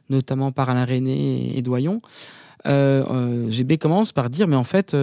[0.09, 2.01] notamment par Alain René et, Doyon.
[2.65, 4.95] GB commence par dire, mais en fait,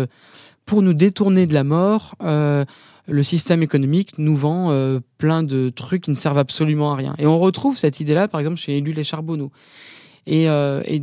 [0.66, 6.10] pour nous détourner de la mort, le système économique nous vend plein de trucs qui
[6.10, 7.14] ne servent absolument à rien.
[7.18, 9.52] Et on retrouve cette idée-là, par exemple, chez Élu les Charbonneaux.
[10.26, 11.02] Et, et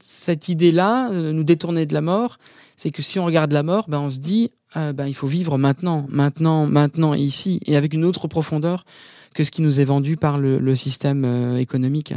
[0.00, 2.38] cette idée-là, nous détourner de la mort,
[2.80, 5.26] c'est que si on regarde la mort, ben on se dit, euh, ben il faut
[5.26, 8.86] vivre maintenant, maintenant, maintenant ici, et avec une autre profondeur
[9.34, 12.14] que ce qui nous est vendu par le, système euh, économique.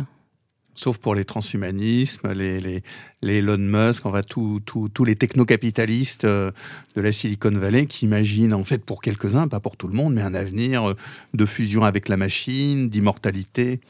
[0.76, 2.82] Sauf pour les transhumanismes, les, les,
[3.21, 6.51] les Elon Musk, enfin tous les technocapitalistes euh,
[6.95, 10.15] de la Silicon Valley qui imaginent, en fait pour quelques-uns, pas pour tout le monde,
[10.15, 10.93] mais un avenir euh,
[11.36, 13.82] de fusion avec la machine, d'immortalité.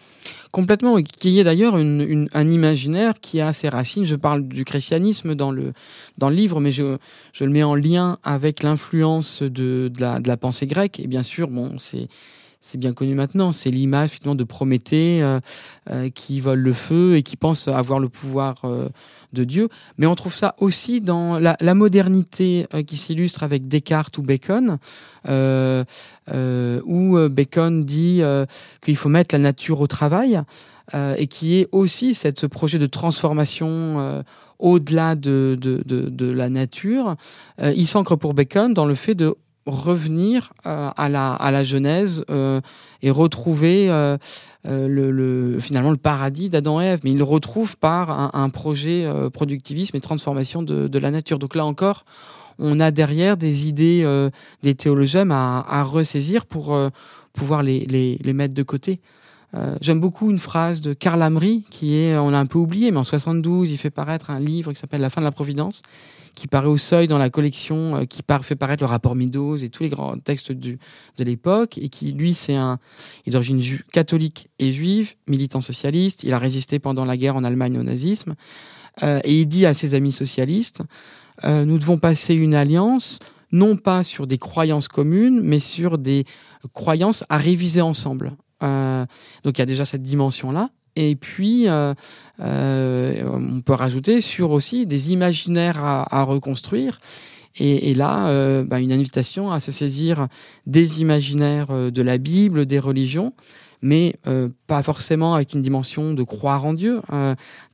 [0.51, 4.05] Complètement, qui est d'ailleurs un imaginaire qui a ses racines.
[4.05, 5.73] Je parle du christianisme dans le,
[6.17, 6.97] dans le livre, mais je,
[7.31, 10.99] je le mets en lien avec l'influence de, de, la, de la pensée grecque.
[10.99, 12.07] Et bien sûr, bon, c'est
[12.65, 15.41] c'est bien connu maintenant, c'est l'image finalement de Prométhée euh,
[15.89, 18.87] euh, qui vole le feu et qui pense avoir le pouvoir euh,
[19.33, 19.67] de Dieu.
[19.97, 24.77] Mais on trouve ça aussi dans la, la modernité qui s'illustre avec Descartes ou Bacon,
[25.27, 28.21] où Bacon dit
[28.81, 30.39] qu'il faut mettre la nature au travail
[30.93, 34.23] et qui est aussi cette, ce projet de transformation
[34.59, 37.15] au-delà de, de, de, de, la nature.
[37.59, 39.35] il s'ancre pour Bacon dans le fait de
[39.65, 42.59] revenir euh, à, la, à la Genèse euh,
[43.01, 44.17] et retrouver euh,
[44.65, 46.99] le, le, finalement le paradis d'Adam et Ève.
[47.03, 51.39] Mais il le retrouve par un, projet productivisme et transformation de, de, la nature.
[51.39, 52.05] Donc là encore,
[52.59, 54.29] on a derrière des idées
[54.61, 56.77] des théologiens à, à ressaisir pour
[57.33, 58.99] pouvoir les, les, les, mettre de côté.
[59.81, 62.97] J'aime beaucoup une phrase de Karl Amri qui est, on l'a un peu oublié, mais
[62.97, 65.83] en 72, il fait paraître un livre qui s'appelle La fin de la Providence
[66.35, 69.69] qui paraît au seuil dans la collection, euh, qui fait paraître le rapport Meadows et
[69.69, 70.77] tous les grands textes de
[71.19, 72.79] l'époque, et qui, lui, c'est un,
[73.25, 77.43] il est d'origine catholique et juive, militant socialiste, il a résisté pendant la guerre en
[77.43, 78.35] Allemagne au nazisme,
[79.03, 80.81] euh, et il dit à ses amis socialistes,
[81.43, 83.19] euh, nous devons passer une alliance,
[83.51, 86.25] non pas sur des croyances communes, mais sur des
[86.73, 88.33] croyances à réviser ensemble.
[88.61, 89.05] Euh,
[89.43, 90.69] donc il y a déjà cette dimension-là.
[90.95, 91.93] Et puis, euh,
[92.39, 96.99] euh, on peut rajouter sur aussi des imaginaires à, reconstruire.
[97.59, 100.27] Et, là, bah, une invitation à se saisir
[100.65, 103.33] des imaginaires de la Bible, des religions,
[103.83, 104.15] mais
[104.65, 106.99] pas forcément avec une dimension de croire en Dieu,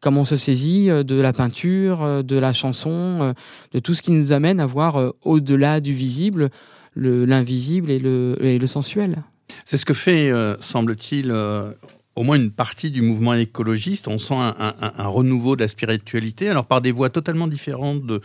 [0.01, 3.33] comme on se saisit de la peinture, de la chanson,
[3.71, 6.49] de tout ce qui nous amène à voir au-delà du visible
[6.97, 9.23] l'invisible et le, et le sensuel.
[9.65, 10.31] C'est ce que fait,
[10.61, 16.49] semble-t-il, au moins une partie du mouvement écologiste, on sent un, renouveau de la spiritualité,
[16.49, 18.21] alors par des voies totalement différentes de,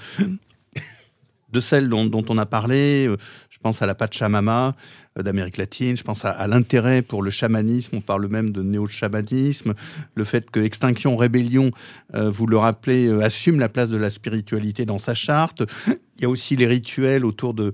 [1.61, 3.09] celles dont, on a parlé.
[3.51, 4.75] Je pense à la Pachamama
[5.17, 9.75] euh, d'Amérique latine, je pense à, l'intérêt pour le chamanisme, on parle même de néo-chamanisme,
[10.15, 11.71] le fait que Extinction Rébellion,
[12.15, 15.63] euh, vous le rappelez, euh, assume la place de la spiritualité dans sa charte.
[15.87, 17.73] Il y a aussi les rituels autour de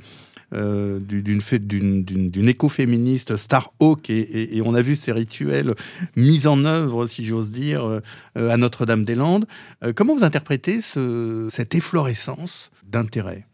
[0.53, 1.41] euh, d'une
[2.03, 5.75] d'une écoféministe Starhawk et, et, on a vu ces rituels
[6.17, 9.47] mis en œuvre, si j'ose dire, euh, à Notre-Dame-des-Landes.
[9.85, 13.47] Euh, comment vous interprétez ce, cette efflorescence d'intérêt?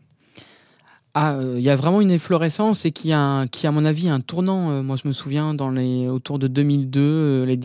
[1.12, 4.20] Ah, il y a vraiment une efflorescence et qui a, qui à mon avis un
[4.20, 4.82] tournant.
[4.82, 7.58] moi, je me souviens dans les autour de 2002, les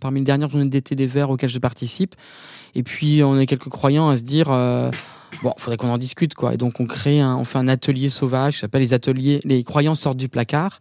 [0.00, 2.14] parmi les dernières journées d'été des Verts auxquelles je participe.
[2.74, 4.50] Et puis, on est quelques croyants à se dire
[5.42, 6.54] bon, faudrait qu'on en discute, quoi.
[6.54, 9.62] Et donc, on crée un, on fait un atelier sauvage qui s'appelle les ateliers, les
[9.64, 10.80] croyants sortent du placard.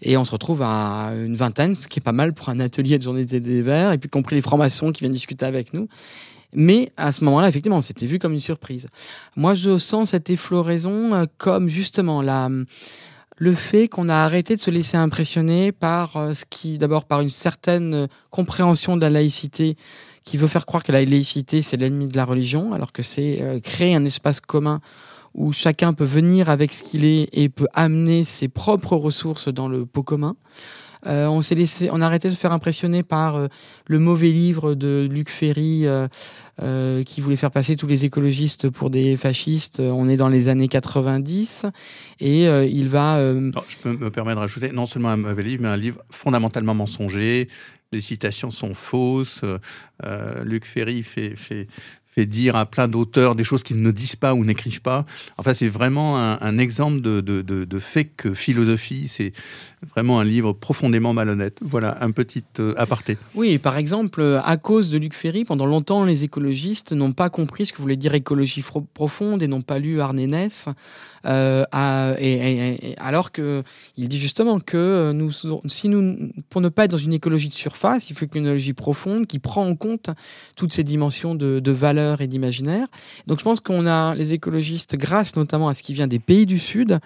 [0.00, 2.98] Et on se retrouve à une vingtaine, ce qui est pas mal pour un atelier
[2.98, 5.88] de journée des Verts, et puis compris les francs-maçons qui viennent discuter avec nous.
[6.54, 8.88] Mais à ce moment-là, effectivement, c'était vu comme une surprise.
[9.36, 12.48] Moi, je sens cette effloraison euh, comme justement la,
[13.36, 17.20] le fait qu'on a arrêté de se laisser impressionner par euh, ce qui, d'abord, par
[17.20, 19.76] une certaine compréhension de la laïcité
[20.28, 23.38] qui veut faire croire que la laïcité, c'est l'ennemi de la religion, alors que c'est
[23.40, 24.80] euh, créer un espace commun
[25.32, 29.68] où chacun peut venir avec ce qu'il est et peut amener ses propres ressources dans
[29.68, 30.36] le pot commun.
[31.06, 33.46] Euh, on s'est laissé, on a arrêté de se faire impressionner par euh,
[33.86, 35.86] le mauvais livre de Luc Ferry
[37.06, 39.80] qui voulait faire passer tous les écologistes pour des fascistes.
[39.80, 41.66] On est dans les années 90
[42.20, 43.18] et il va.
[43.20, 46.74] je peux me permettre de rajouter non seulement un mauvais livre, mais un livre fondamentalement
[46.74, 47.46] mensonger,
[47.92, 49.44] les citations sont fausses.
[50.04, 51.34] Euh, Luc Ferry fait,
[52.26, 55.06] dire à plein d'auteurs des choses qu'ils ne disent pas ou n'écrivent pas.
[55.36, 59.06] Enfin, c'est vraiment un, exemple de, fake philosophie.
[59.08, 59.32] C'est
[59.94, 61.58] vraiment un livre profondément malhonnête.
[61.62, 63.18] Voilà, un petit euh, aparté.
[63.36, 67.66] Oui, par exemple, à cause de Luc Ferry, pendant longtemps, les écologistes n'ont pas compris
[67.66, 68.64] ce que voulait dire écologie
[68.94, 70.68] profonde et n'ont pas lu Arnénès.
[71.26, 71.64] Euh,
[72.98, 73.62] alors que
[73.96, 75.12] il dit justement que
[75.66, 78.72] si nous, pour ne pas être dans une écologie de surface, il faut une écologie
[78.72, 80.10] profonde qui prend en compte
[80.56, 82.86] toutes ces dimensions de, de valeur et d'imaginaire.
[83.26, 86.46] Donc je pense qu'on a les écologistes, grâce notamment à ce qui vient des pays
[86.46, 86.98] du Sud,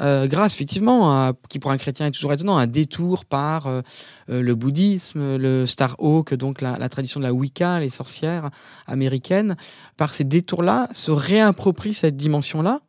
[0.00, 3.82] euh, grâce effectivement à, qui pour un chrétien est toujours étonnant, un détour par euh,
[4.28, 8.50] le bouddhisme, le Star Oak, donc la, la, tradition de la Wicca, les sorcières
[8.86, 9.56] américaines,
[9.96, 12.80] par ces détours-là, se réapproprient cette dimension-là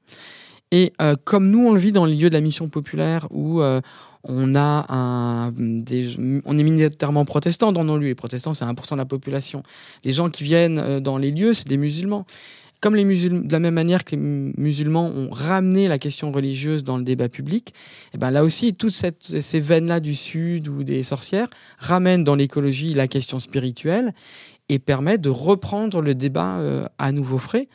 [0.76, 3.62] et euh, comme nous, on le vit dans les lieux de la mission populaire où
[3.62, 3.80] euh,
[4.26, 8.08] on est minoritairement protestants dans nos lieux.
[8.08, 9.64] Les protestants, c'est 1% de la population.
[10.04, 12.26] Les gens qui viennent euh, dans les lieux, c'est des musulmans.
[12.82, 16.84] Comme les musulmans, de la même manière que les musulmans ont ramené la question religieuse
[16.84, 17.74] dans le débat public,
[18.14, 21.48] eh ben là aussi, toutes ces veines-là du Sud ou des sorcières
[21.80, 24.14] ramènent dans l'écologie la question spirituelle
[24.68, 26.60] et permettent de reprendre le débat
[26.98, 27.70] à nouveau frais.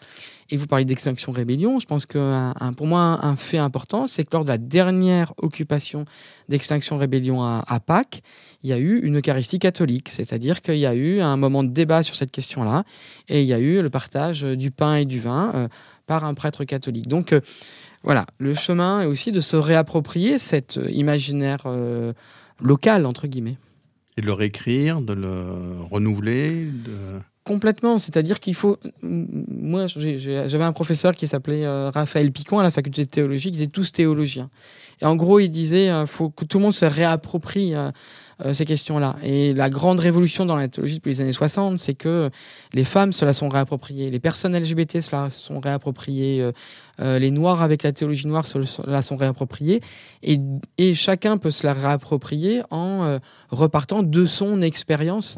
[0.53, 1.79] Et vous parlez d'extinction rébellion.
[1.79, 6.05] Je pense que pour moi, un fait important, c'est que lors de la dernière occupation
[6.49, 8.23] d'extinction rébellion à, Pâques,
[8.63, 10.09] il y a eu une Eucharistie catholique.
[10.09, 12.85] C'est-à-dire qu'il y a eu un moment de débat sur cette question-là
[13.29, 15.69] et il y a eu le partage du pain et du vin euh,
[16.07, 17.07] par un prêtre catholique.
[17.07, 17.41] Donc, euh,
[18.03, 22.13] voilà, le chemin est aussi de se réapproprier cet imaginaire euh,
[22.61, 23.57] local, entre guillemets.
[24.17, 25.33] Et de le réécrire, de le
[25.91, 26.67] renouveler.
[27.51, 28.79] Complètement, c'est-à-dire qu'il faut.
[29.03, 33.61] Moi, j'avais un professeur qui s'appelait euh, Raphaël Picon à la faculté de théologie, qui
[33.61, 34.51] était tous théologiens.
[35.03, 37.75] Et en gros, il disait il euh, faut que tout le monde se réapproprie
[38.45, 39.17] euh, ces questions-là.
[39.23, 42.31] Et la grande révolution dans la théologie depuis les années 60, c'est que
[42.73, 46.53] les femmes se la sont réappropriées, les personnes LGBT se la sont réappropriées, euh,
[47.01, 49.81] euh, les noirs avec la théologie noire se la sont réappropriées,
[50.23, 50.39] et,
[50.79, 53.19] et chacun peut se la réapproprier en
[53.51, 55.37] repartant de son expérience.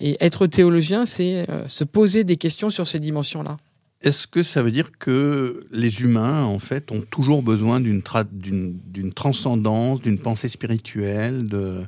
[0.00, 3.56] Et être théologien, c'est se poser des questions sur ces dimensions-là.
[4.02, 9.12] Est-ce que ça veut dire que les humains, en fait, ont toujours besoin d'une d'une
[9.12, 11.82] transcendance, d'une pensée spirituelle, de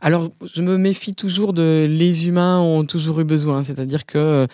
[0.00, 4.46] alors, je me méfie toujours de les humains ont toujours eu besoin, c'est-à-dire que euh,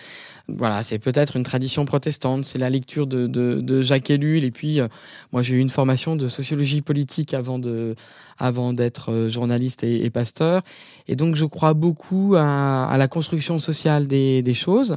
[0.47, 4.79] voilà, c'est peut-être une tradition protestante, c'est la lecture de, de, Jacques Ellul, et puis
[4.79, 4.87] euh,
[5.33, 7.95] moi j'ai eu une formation de sociologie politique avant de
[8.37, 10.61] avant d'être euh, journaliste et, pasteur,
[11.07, 14.95] et donc je crois beaucoup à, la construction sociale des, des, choses.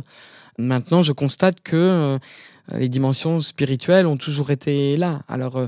[0.58, 2.18] Maintenant, je constate que
[2.72, 5.20] les dimensions spirituelles ont toujours été là.
[5.28, 5.60] Alors,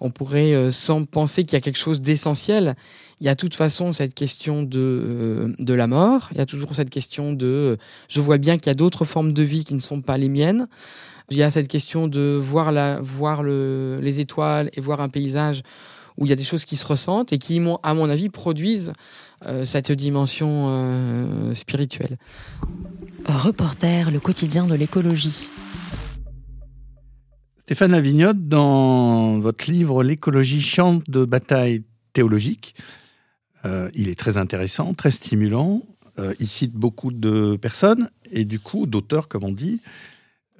[0.00, 2.74] on pourrait sans penser qu'il y a quelque chose d'essentiel
[3.20, 6.40] il y a de toute façon cette question de, euh, de la mort, il y
[6.40, 7.76] a toujours cette question de euh,
[8.08, 10.28] je vois bien qu'il y a d'autres formes de vie qui ne sont pas les
[10.28, 10.66] miennes.
[11.30, 15.08] Il y a cette question de voir, la, voir le, les étoiles et voir un
[15.08, 15.62] paysage
[16.18, 18.92] où il y a des choses qui se ressentent et qui, à mon avis, produisent
[19.46, 22.18] euh, cette dimension spirituelle.
[23.24, 25.50] Reporter, le quotidien de l'écologie.
[27.62, 32.74] Stéphane Lavignotte, dans votre livre L'écologie chante de bataille théologique,
[33.64, 35.82] euh, il est très intéressant, très stimulant.
[36.18, 39.80] Euh, il cite beaucoup de personnes et du coup d'auteurs, comme on dit,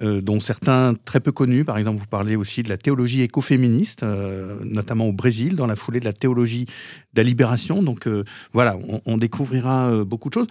[0.01, 1.63] euh, dont certains très peu connus.
[1.63, 5.99] Par exemple, vous parlez aussi de la théologie écoféministe, notamment au Brésil, dans la foulée
[5.99, 7.81] de la théologie de la libération.
[7.81, 8.09] Donc
[8.53, 10.47] voilà, on, on découvrira beaucoup de choses.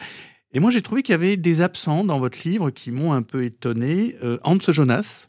[0.53, 3.23] Et moi, j'ai trouvé qu'il y avait des absents dans votre livre qui m'ont un
[3.23, 4.15] peu étonné.
[4.45, 5.27] Hans Jonas,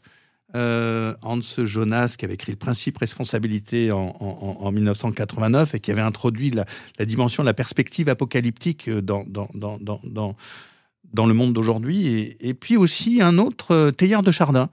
[0.54, 6.50] euh, Hans Jonas, qui avait écrit le principe responsabilité en, 1989 et qui avait introduit
[6.50, 6.64] la,
[7.04, 9.24] dimension de la perspective apocalyptique dans,
[11.14, 12.36] le monde d'aujourd'hui.
[12.40, 14.70] Et, puis aussi un autre, euh, Teilhard de Chardin,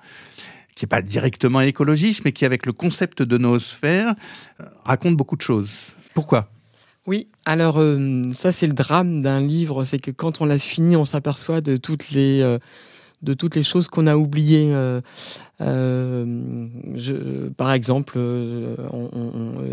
[0.75, 4.13] qui n'est pas directement écologiste, mais qui, avec le concept de noosphère,
[4.61, 5.71] euh, raconte beaucoup de choses.
[6.13, 6.49] Pourquoi?
[7.07, 7.83] Oui, alors
[8.33, 11.75] ça c'est le drame d'un livre, c'est que quand on l'a fini, on s'aperçoit de
[11.75, 12.41] toutes les
[13.23, 14.69] de toutes les choses qu'on a oubliées.
[14.71, 15.01] Euh,
[15.61, 18.75] euh, je, par exemple, euh,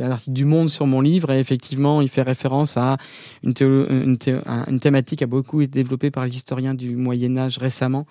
[0.00, 2.96] un article du Monde sur mon livre, et effectivement, il fait référence à
[3.42, 4.16] une, une,
[4.68, 8.06] une thématique qui a beaucoup été développée par les historiens du Moyen Âge récemment,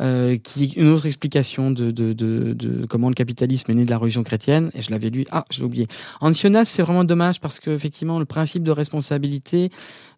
[0.00, 3.90] euh, qui une autre explication de, de, de, de, comment le capitalisme est né de
[3.90, 4.70] la religion chrétienne.
[4.74, 5.24] Et je l'avais lu.
[5.30, 5.86] Ah, je l'ai oublié.
[6.20, 9.70] Ancionas, c'est vraiment dommage parce que effectivement, le principe de responsabilité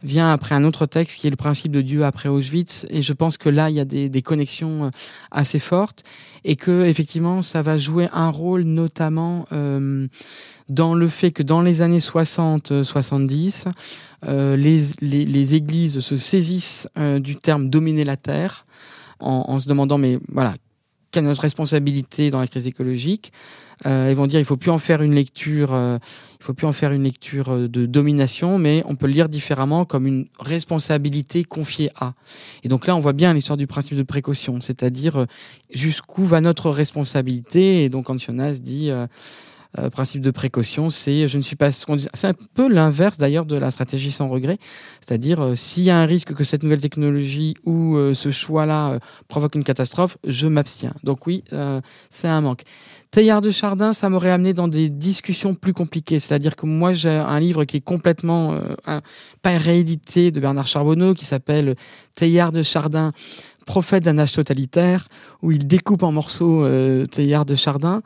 [0.02, 2.86] vient après un autre texte qui est le principe de Dieu après Auschwitz.
[2.88, 4.90] Et je pense que là, il y a des, des connexions euh,
[5.30, 6.04] assez fortes
[6.44, 10.06] et que effectivement, ça va jouer un rôle notamment euh,
[10.68, 13.66] dans le fait que dans les années 60-70,
[14.26, 18.64] euh, les, les, les, églises se saisissent du terme dominer la terre
[19.20, 20.54] en, se demandant, mais voilà,
[21.10, 23.32] quelle est notre responsabilité dans la crise écologique
[23.86, 25.98] euh, Ils vont dire, il faut plus en faire une lecture, euh,
[26.40, 29.28] il faut plus en faire une lecture euh, de domination, mais on peut le lire
[29.28, 32.14] différemment comme une responsabilité confiée à.
[32.64, 35.26] Et donc là, on voit bien l'histoire du principe de précaution, c'est-à-dire
[35.72, 37.84] jusqu'où va notre responsabilité.
[37.84, 39.06] Et donc Ancionas dit euh,
[39.92, 41.70] principe de précaution, c'est je ne suis pas.
[41.72, 44.58] C'est un peu l'inverse d'ailleurs de la stratégie sans regret,
[45.00, 48.98] c'est-à-dire euh, s'il y a un risque que cette nouvelle technologie ou euh, ce choix-là
[49.28, 50.94] provoque une catastrophe, je m'abstiens.
[51.04, 51.44] Donc oui,
[52.10, 52.62] c'est un manque.
[53.10, 56.20] Teilhard de Chardin, ça m'aurait amené dans des discussions plus compliquées.
[56.20, 58.58] C'est-à-dire que moi, j'ai un livre qui est complètement
[59.42, 61.76] pas réédité de Bernard Charbonneau, qui s'appelle
[62.14, 63.12] Teilhard de Chardin,
[63.66, 65.06] prophète d'un âge totalitaire,
[65.42, 68.00] où il découpe en morceaux euh, Teilhard de Chardin.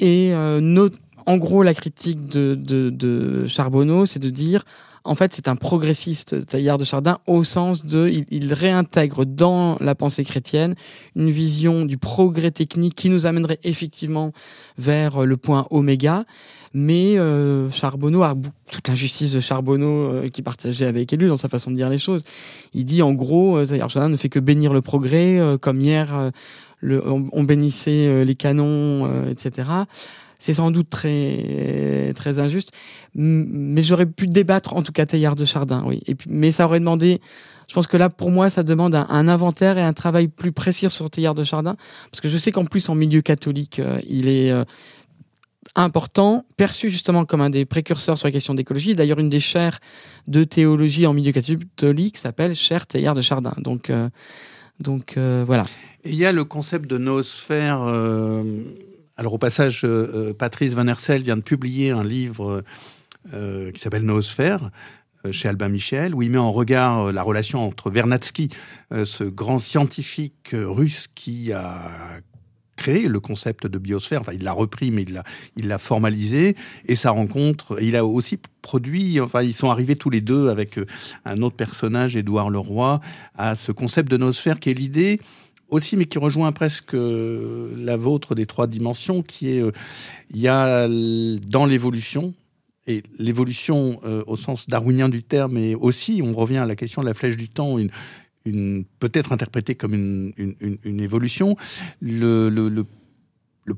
[0.00, 0.88] Et euh,
[1.26, 4.64] en gros, la critique de, de, de Charbonneau, c'est de dire,
[5.04, 9.94] en fait, c'est un progressiste, Taillard de Chardin, au sens de, il, réintègre dans la
[9.94, 10.74] pensée chrétienne
[11.16, 14.32] une vision du progrès technique qui nous amènerait effectivement
[14.78, 16.24] vers le point oméga.
[16.72, 18.34] Mais euh, Charbonneau a
[18.70, 21.98] toute l'injustice de Charbonneau euh, qui partageait avec Élu dans sa façon de dire les
[21.98, 22.22] choses.
[22.74, 25.58] Il dit en gros, euh, Taillard de Chardin ne fait que bénir le progrès, euh,
[25.58, 26.30] comme hier
[26.82, 29.68] on, bénissait euh, les canons, euh, etc.
[30.38, 32.72] C'est sans doute très très injuste,
[33.14, 36.02] mais j'aurais pu débattre en tout cas Teilhard de Chardin, oui.
[36.28, 37.20] Mais ça aurait demandé,
[37.68, 40.88] je pense que là pour moi ça demande un, inventaire et un travail plus précis
[40.88, 41.76] sur Teilhard de Chardin,
[42.10, 44.50] parce que je sais qu'en plus en milieu catholique euh, il est
[45.76, 48.94] important, perçu justement comme un des précurseurs sur la question d'écologie.
[48.94, 49.78] D'ailleurs, une des chaires
[50.26, 53.52] de théologie en milieu catholique s'appelle Chaire Teilhard de Chardin.
[53.58, 53.90] Donc,
[54.80, 55.64] donc voilà.
[56.04, 57.82] Il y a le concept de noosphère.
[57.82, 58.42] Euh,
[59.16, 62.64] alors au passage, euh, Patrice Van Hersel vient de publier un livre
[63.34, 64.70] euh, qui s'appelle Noosphère
[65.30, 68.48] chez Albin Michel, où il met en regard la relation entre Vernadsky,
[68.90, 72.20] ce grand scientifique russe qui a
[72.80, 74.22] créé le concept de biosphère.
[74.22, 75.24] Enfin, il l'a repris, mais il l'a,
[75.56, 76.56] il l'a formalisé.
[76.86, 79.20] Et sa rencontre, il a aussi produit.
[79.20, 80.80] Enfin, ils sont arrivés tous les deux avec
[81.26, 83.00] un autre personnage, Édouard Leroy,
[83.36, 85.20] à ce concept de noosphère qui est l'idée
[85.70, 89.70] aussi, mais qui rejoint presque euh, la vôtre des trois dimensions, qui est, euh,
[90.30, 92.34] il y a dans l'évolution,
[92.86, 97.02] et l'évolution euh, au sens darwinien du terme, et aussi, on revient à la question
[97.02, 97.90] de la flèche du temps, une,
[98.44, 101.56] peut-être interprétée comme une, évolution,
[102.00, 102.84] le,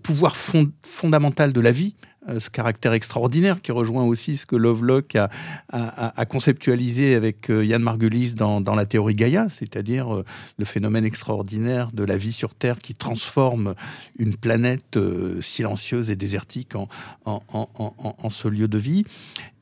[0.02, 1.94] pouvoir fondamental de la vie,
[2.28, 7.82] euh, ce caractère extraordinaire qui rejoint aussi ce que Lovelock a, conceptualisé avec euh, Yann
[7.82, 10.24] Margulis dans, la théorie Gaïa, c'est-à-dire euh,
[10.56, 13.74] le phénomène extraordinaire de la vie sur Terre qui transforme
[14.20, 14.98] une planète
[15.40, 16.88] silencieuse et désertique en,
[17.24, 19.04] en, en ce lieu de vie.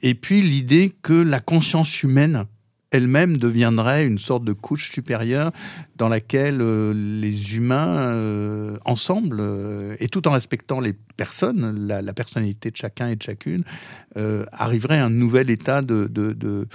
[0.03, 2.45] Et puis l'idée que la conscience humaine
[2.91, 5.53] elle-même deviendrait une sorte de couche supérieure
[5.97, 12.13] dans laquelle euh, les humains, euh, ensemble, euh, et tout en respectant les personnes, la,
[12.13, 13.63] personnalité de chacun et de chacune,
[14.53, 16.67] arriveraient à un nouvel état de, de, de,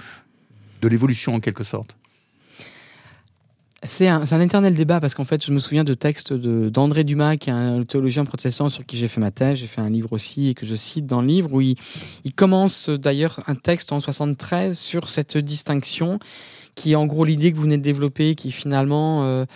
[0.80, 1.96] de l'évolution en quelque sorte.
[3.82, 7.36] C'est un, un, éternel débat parce qu'en fait, je me souviens de textes d'André Dumas,
[7.36, 10.12] qui est un théologien protestant sur qui j'ai fait ma thèse, j'ai fait un livre
[10.12, 11.76] aussi et que je cite dans le livre, où il,
[12.24, 16.18] il commence d'ailleurs un texte en 73 sur cette distinction
[16.76, 19.46] qui est en gros l'idée que vous venez de développer, qui finalement euh,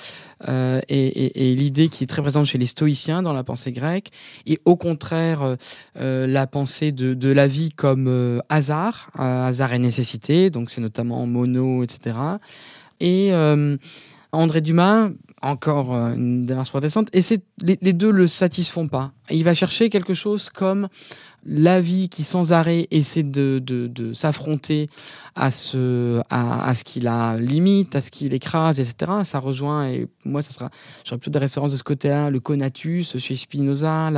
[0.49, 3.73] euh, est, est, est l'idée qui est très présente chez les stoïciens dans la pensée
[3.73, 4.11] grecque,
[4.47, 5.57] et au contraire
[5.99, 10.71] euh, la pensée de, de, la vie comme euh, hasard, euh, hasard et nécessité, donc
[10.71, 12.16] c'est notamment mono, etc.
[13.01, 13.32] Et
[14.32, 15.11] André Dumas,
[15.42, 17.22] encore euh, une démarche protestante, et
[17.62, 19.12] les, les, deux le satisfont pas.
[19.30, 20.88] Il va chercher quelque chose comme
[21.44, 24.88] la vie qui sans arrêt essaie de, de, s'affronter
[25.34, 29.12] à ce à, à ce qui la limite, à ce qui l'écrase, etc.
[29.24, 30.68] Ça rejoint et moi ça sera
[31.05, 34.11] j'aurais plutôt des références de ce côté-là, le conatus chez Spinoza,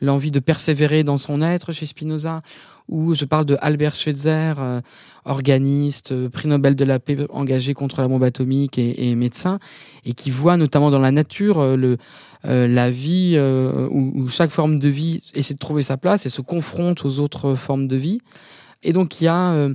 [0.00, 2.42] l'envie de persévérer dans son être chez Spinoza,
[2.90, 4.80] où je parle de Albert Schweitzer, euh,
[5.24, 9.58] organiste, euh, prix Nobel de la paix engagé contre la bombe atomique et, médecin,
[10.04, 11.96] et qui voit notamment dans la nature euh, le,
[12.46, 16.28] euh, la vie où, où, chaque forme de vie essaie de trouver sa place et
[16.28, 18.20] se confronte aux autres formes de vie.
[18.82, 19.68] Et donc il y a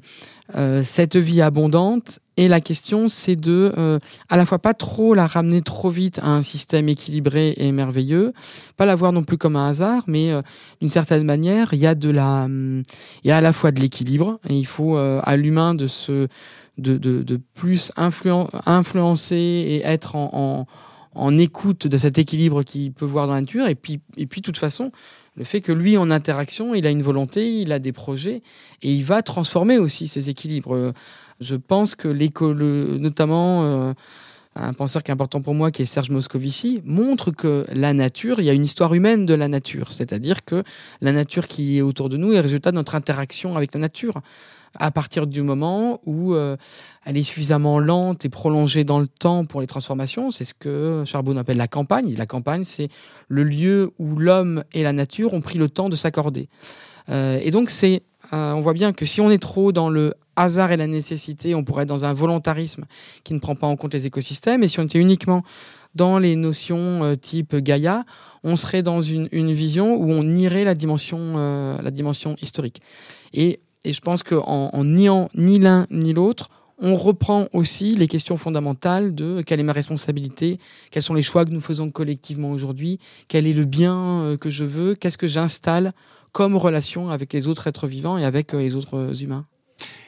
[0.83, 5.27] cette vie abondante et la question c'est de euh, à la fois pas trop la
[5.27, 8.33] ramener trop vite à un système équilibré et merveilleux,
[8.77, 10.41] pas la voir non plus comme un hasard, mais euh,
[10.81, 13.79] d'une certaine manière il y a de la il y a à la fois de
[13.79, 16.27] l'équilibre et il faut euh, à l'humain de se
[16.77, 20.67] de, de, de plus influen, influencer et être en, en
[21.17, 23.67] en écoute de cet équilibre qu'il peut voir dans la nature.
[23.67, 24.91] Et puis et puis de toute façon
[25.35, 28.41] le fait que lui, en interaction, il a une volonté, il a des projets,
[28.81, 30.93] et il va transformer aussi ces équilibres.
[31.41, 32.63] Je pense que l'école,
[32.97, 33.93] notamment, euh,
[34.55, 38.39] un penseur qui est important pour moi, qui est Serge Moscovici, montre que la nature,
[38.39, 39.91] il y a une histoire humaine de la nature.
[39.91, 40.63] C'est-à-dire que
[41.01, 43.81] la nature qui est autour de nous est le résultat de notre interaction avec la
[43.81, 44.21] nature.
[44.77, 46.57] À partir du moment où euh,
[47.05, 51.03] elle est suffisamment lente et prolongée dans le temps pour les transformations, c'est ce que
[51.05, 52.13] Charbonneau appelle la campagne.
[52.17, 52.89] la campagne, c'est
[53.27, 56.49] le lieu où l'homme et la nature ont pris le temps de s'accorder.
[57.09, 58.03] Euh, et donc, c'est,
[58.33, 61.55] euh, on voit bien que si on est trop dans le hasard et la nécessité,
[61.55, 62.85] on pourrait être dans un volontarisme
[63.23, 64.63] qui ne prend pas en compte les écosystèmes.
[64.63, 65.43] Et si on était uniquement
[65.93, 68.03] dans les notions type Gaïa,
[68.43, 72.81] on serait dans une, vision où on nierait la dimension, la dimension historique.
[73.33, 73.61] Et,
[73.93, 79.15] je pense qu'en en niant ni l'un ni l'autre, on reprend aussi les questions fondamentales
[79.15, 80.59] de quelle est ma responsabilité,
[80.91, 84.49] quels sont les choix que nous faisons collectivement aujourd'hui, quel est le bien euh, que
[84.49, 85.93] je veux, qu'est-ce que j'installe
[86.31, 89.45] comme relation avec les autres êtres vivants et avec les autres humains.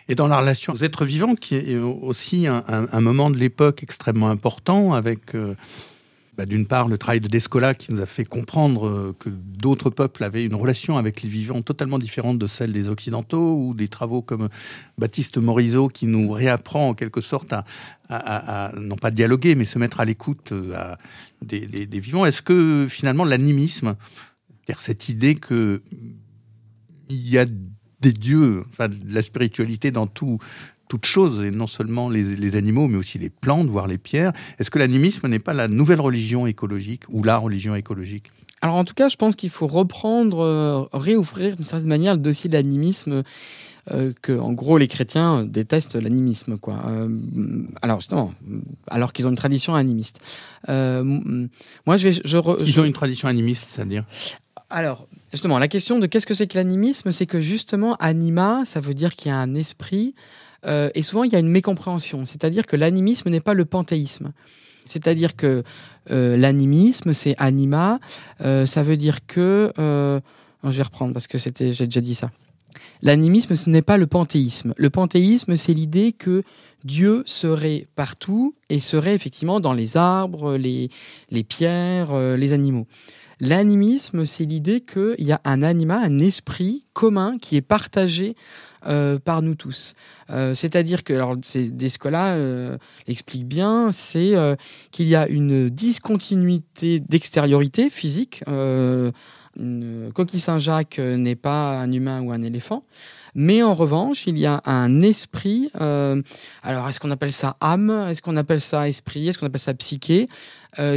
[0.09, 4.29] Et dans la relation aux êtres vivants, qui est aussi un, moment de l'époque extrêmement
[4.29, 5.55] important, avec euh,
[6.37, 9.89] bah, d'une part le travail de Descola qui nous a fait comprendre euh, que d'autres
[9.89, 13.87] peuples avaient une relation avec les vivants totalement différente de celle des Occidentaux, ou des
[13.87, 14.49] travaux comme
[14.99, 17.53] Baptiste Morisot qui nous réapprend en quelque sorte
[18.09, 20.95] à, non pas dialoguer, mais se mettre à l'écoute euh,
[21.41, 22.25] des, des, vivants.
[22.25, 23.95] Est-ce que finalement l'animisme,
[24.77, 25.81] cette idée que
[27.09, 27.45] il y a
[27.99, 30.39] des dieux, enfin, de la spiritualité dans tout,
[30.87, 34.31] toute chose, et non seulement les, animaux, mais aussi les plantes, voire les pierres.
[34.59, 38.31] Est-ce que l'animisme n'est pas la nouvelle religion écologique ou la religion écologique?
[38.61, 42.19] Alors en tout cas, je pense qu'il faut reprendre, euh, réouvrir d'une certaine manière le
[42.19, 43.23] dossier de l'animisme.
[43.89, 46.83] Euh, que en gros les chrétiens détestent l'animisme quoi.
[46.87, 47.07] Euh,
[47.81, 48.33] alors justement,
[48.89, 50.19] alors qu'ils ont une tradition animiste.
[50.67, 54.03] moi je vais, je ils ont une tradition animiste, c'est-à-dire?
[54.69, 58.81] Alors, justement, la question de qu'est-ce que c'est que l'animisme, c'est que justement, anima, ça
[58.81, 60.13] veut dire qu'il y a un esprit,
[60.65, 64.31] euh, et souvent il y a une mécompréhension, c'est-à-dire que l'animisme n'est pas le panthéisme.
[64.85, 65.63] C'est-à-dire que
[66.11, 67.99] euh, l'animisme, c'est anima,
[68.41, 69.71] euh, ça veut dire que...
[69.77, 70.21] je
[70.69, 72.31] vais reprendre parce que c'était, j'ai déjà dit ça.
[73.01, 74.73] L'animisme, ce n'est pas le panthéisme.
[74.77, 76.43] Le panthéisme, c'est l'idée que
[76.83, 80.89] Dieu serait partout et serait effectivement dans les arbres, les,
[81.31, 82.87] les pierres, les animaux.
[83.39, 88.35] L'animisme, c'est l'idée qu'il y a un anima, un esprit commun qui est partagé
[88.87, 89.95] euh, par nous tous.
[90.29, 92.77] Euh, c'est-à-dire que, alors, Descola euh,
[93.07, 94.55] explique bien, c'est euh,
[94.91, 98.43] qu'il y a une discontinuité d'extériorité physique.
[100.13, 102.83] coquille Saint-Jacques n'est pas un humain ou un éléphant.
[103.35, 105.69] Mais en revanche, il y a un esprit.
[105.75, 108.07] alors, est-ce qu'on appelle ça âme?
[108.09, 109.27] Est-ce qu'on appelle ça esprit?
[109.27, 110.27] Est-ce qu'on appelle ça psyché?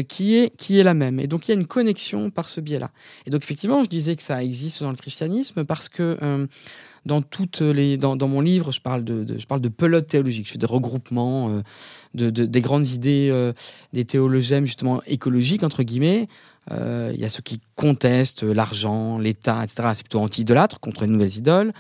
[0.09, 1.21] Qui, est, qui est la même.
[1.21, 2.91] Et donc il y a une connexion par ce biais-là.
[3.25, 6.19] Et donc effectivement, je disais que ça existe dans le christianisme parce que
[7.07, 10.53] dans, toutes les, dans, mon livre, je parle de, je parle de pelote théologique, je
[10.53, 11.63] fais des regroupements euh,
[12.15, 13.53] de, de, des grandes idées
[13.93, 16.29] des théologiens justement écologiques, entre guillemets.
[16.71, 19.91] Il y a ceux qui contestent l'argent, l'État, etc.
[19.95, 21.73] C'est plutôt anti-idolâtre, contre les nouvelles idoles.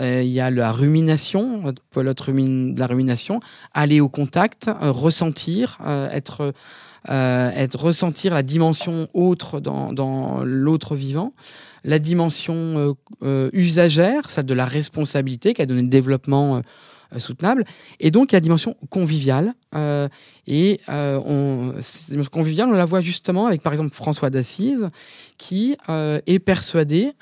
[0.00, 3.40] Il y a la rumination, pelote de la rumination,
[3.74, 5.78] aller au contact, ressentir,
[6.12, 6.54] être
[7.10, 11.32] euh, être ressentir la dimension autre dans, dans l'autre vivant,
[11.88, 16.62] la dimension euh, euh, usagère, celle de la responsabilité qui a donné le développement
[17.16, 17.64] soutenable,
[18.00, 19.54] et donc la dimension conviviale.
[20.46, 20.78] et
[21.80, 24.88] cette dimension conviviale, on la voit justement avec par exemple François d'Assise,
[25.38, 27.12] qui est persuadé,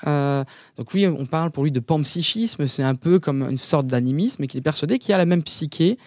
[0.77, 4.43] donc lui on parle pour lui de panpsychisme, c'est un peu comme une sorte d'animisme,
[4.43, 5.97] et qu'il est persuadé qu'il y a la même psyché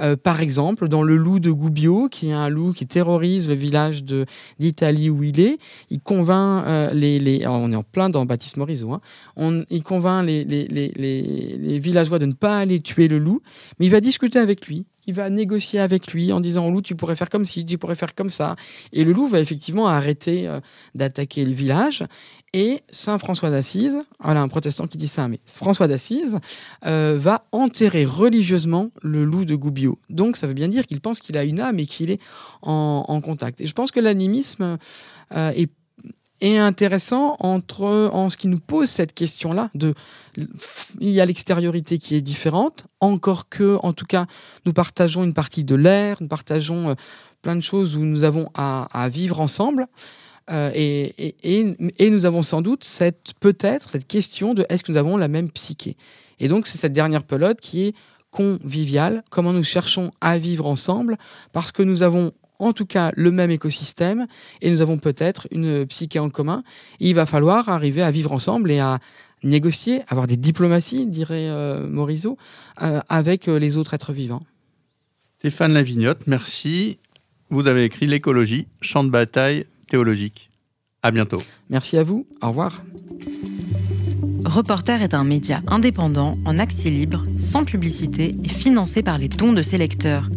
[0.00, 3.54] euh, par exemple, dans le loup de Gubbio, qui est un loup qui terrorise le
[3.54, 4.04] village
[4.58, 5.58] d'Italie où il est,
[5.90, 9.00] il convainc euh, les, les on est en plein dans Baptiste hein,
[9.36, 13.40] on, il convainc les, les, les, villageois de ne pas aller tuer le loup,
[13.78, 16.96] mais il va discuter avec lui il va négocier avec lui en disant loup, tu
[16.96, 18.56] pourrais faire comme ci, tu pourrais faire comme ça.
[18.92, 20.60] Et le loup va effectivement arrêter euh,
[20.94, 22.02] d'attaquer le village.
[22.56, 26.38] Et Saint François d'Assise, voilà un protestant qui dit ça, mais François d'Assise
[26.86, 29.98] euh, va enterrer religieusement le loup de Gubbio.
[30.08, 32.18] Donc ça veut bien dire qu'il pense qu'il a une âme et qu'il est
[32.62, 33.60] en, contact.
[33.60, 34.78] Et je pense que l'animisme
[35.36, 35.66] euh,
[36.40, 39.92] est intéressant entre en ce qui nous pose cette question-là de
[41.00, 44.26] il y a l'extériorité qui est différente encore que en tout cas
[44.64, 46.94] nous partageons une partie de l'air nous partageons euh,
[47.46, 49.86] plein de choses où nous avons à, vivre ensemble
[50.50, 55.16] euh, et, nous avons sans doute cette peut-être cette question de est-ce que nous avons
[55.16, 55.96] la même psyché
[56.38, 57.94] et donc c'est cette dernière pelote qui est
[58.30, 61.18] conviviale comment nous cherchons à vivre ensemble
[61.52, 64.26] parce que nous avons en tout cas le même écosystème
[64.62, 66.62] et nous avons peut-être une psyché en commun.
[67.00, 68.98] il va falloir arriver à vivre ensemble et à
[69.42, 72.36] négocier, avoir des diplomaties, dirait euh, Morisot,
[72.82, 74.44] euh, avec euh, les autres êtres vivants.
[75.38, 76.98] Stéphane Lavignotte, merci.
[77.50, 80.50] vous avez écrit L'écologie, champ de bataille théologique.
[81.02, 81.42] À bientôt.
[81.70, 82.26] Merci à vous.
[82.42, 82.82] Au revoir.
[84.44, 89.52] Reporter est un média indépendant, en accès libre, sans publicité et financé par les dons
[89.52, 90.28] de ses lecteurs.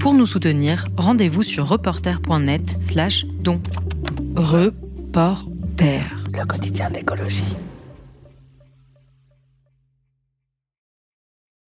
[0.00, 3.60] Pour nous soutenir, rendez-vous sur reporter.net slash don.
[4.34, 6.02] Reporter.
[6.32, 7.56] Le quotidien d'écologie.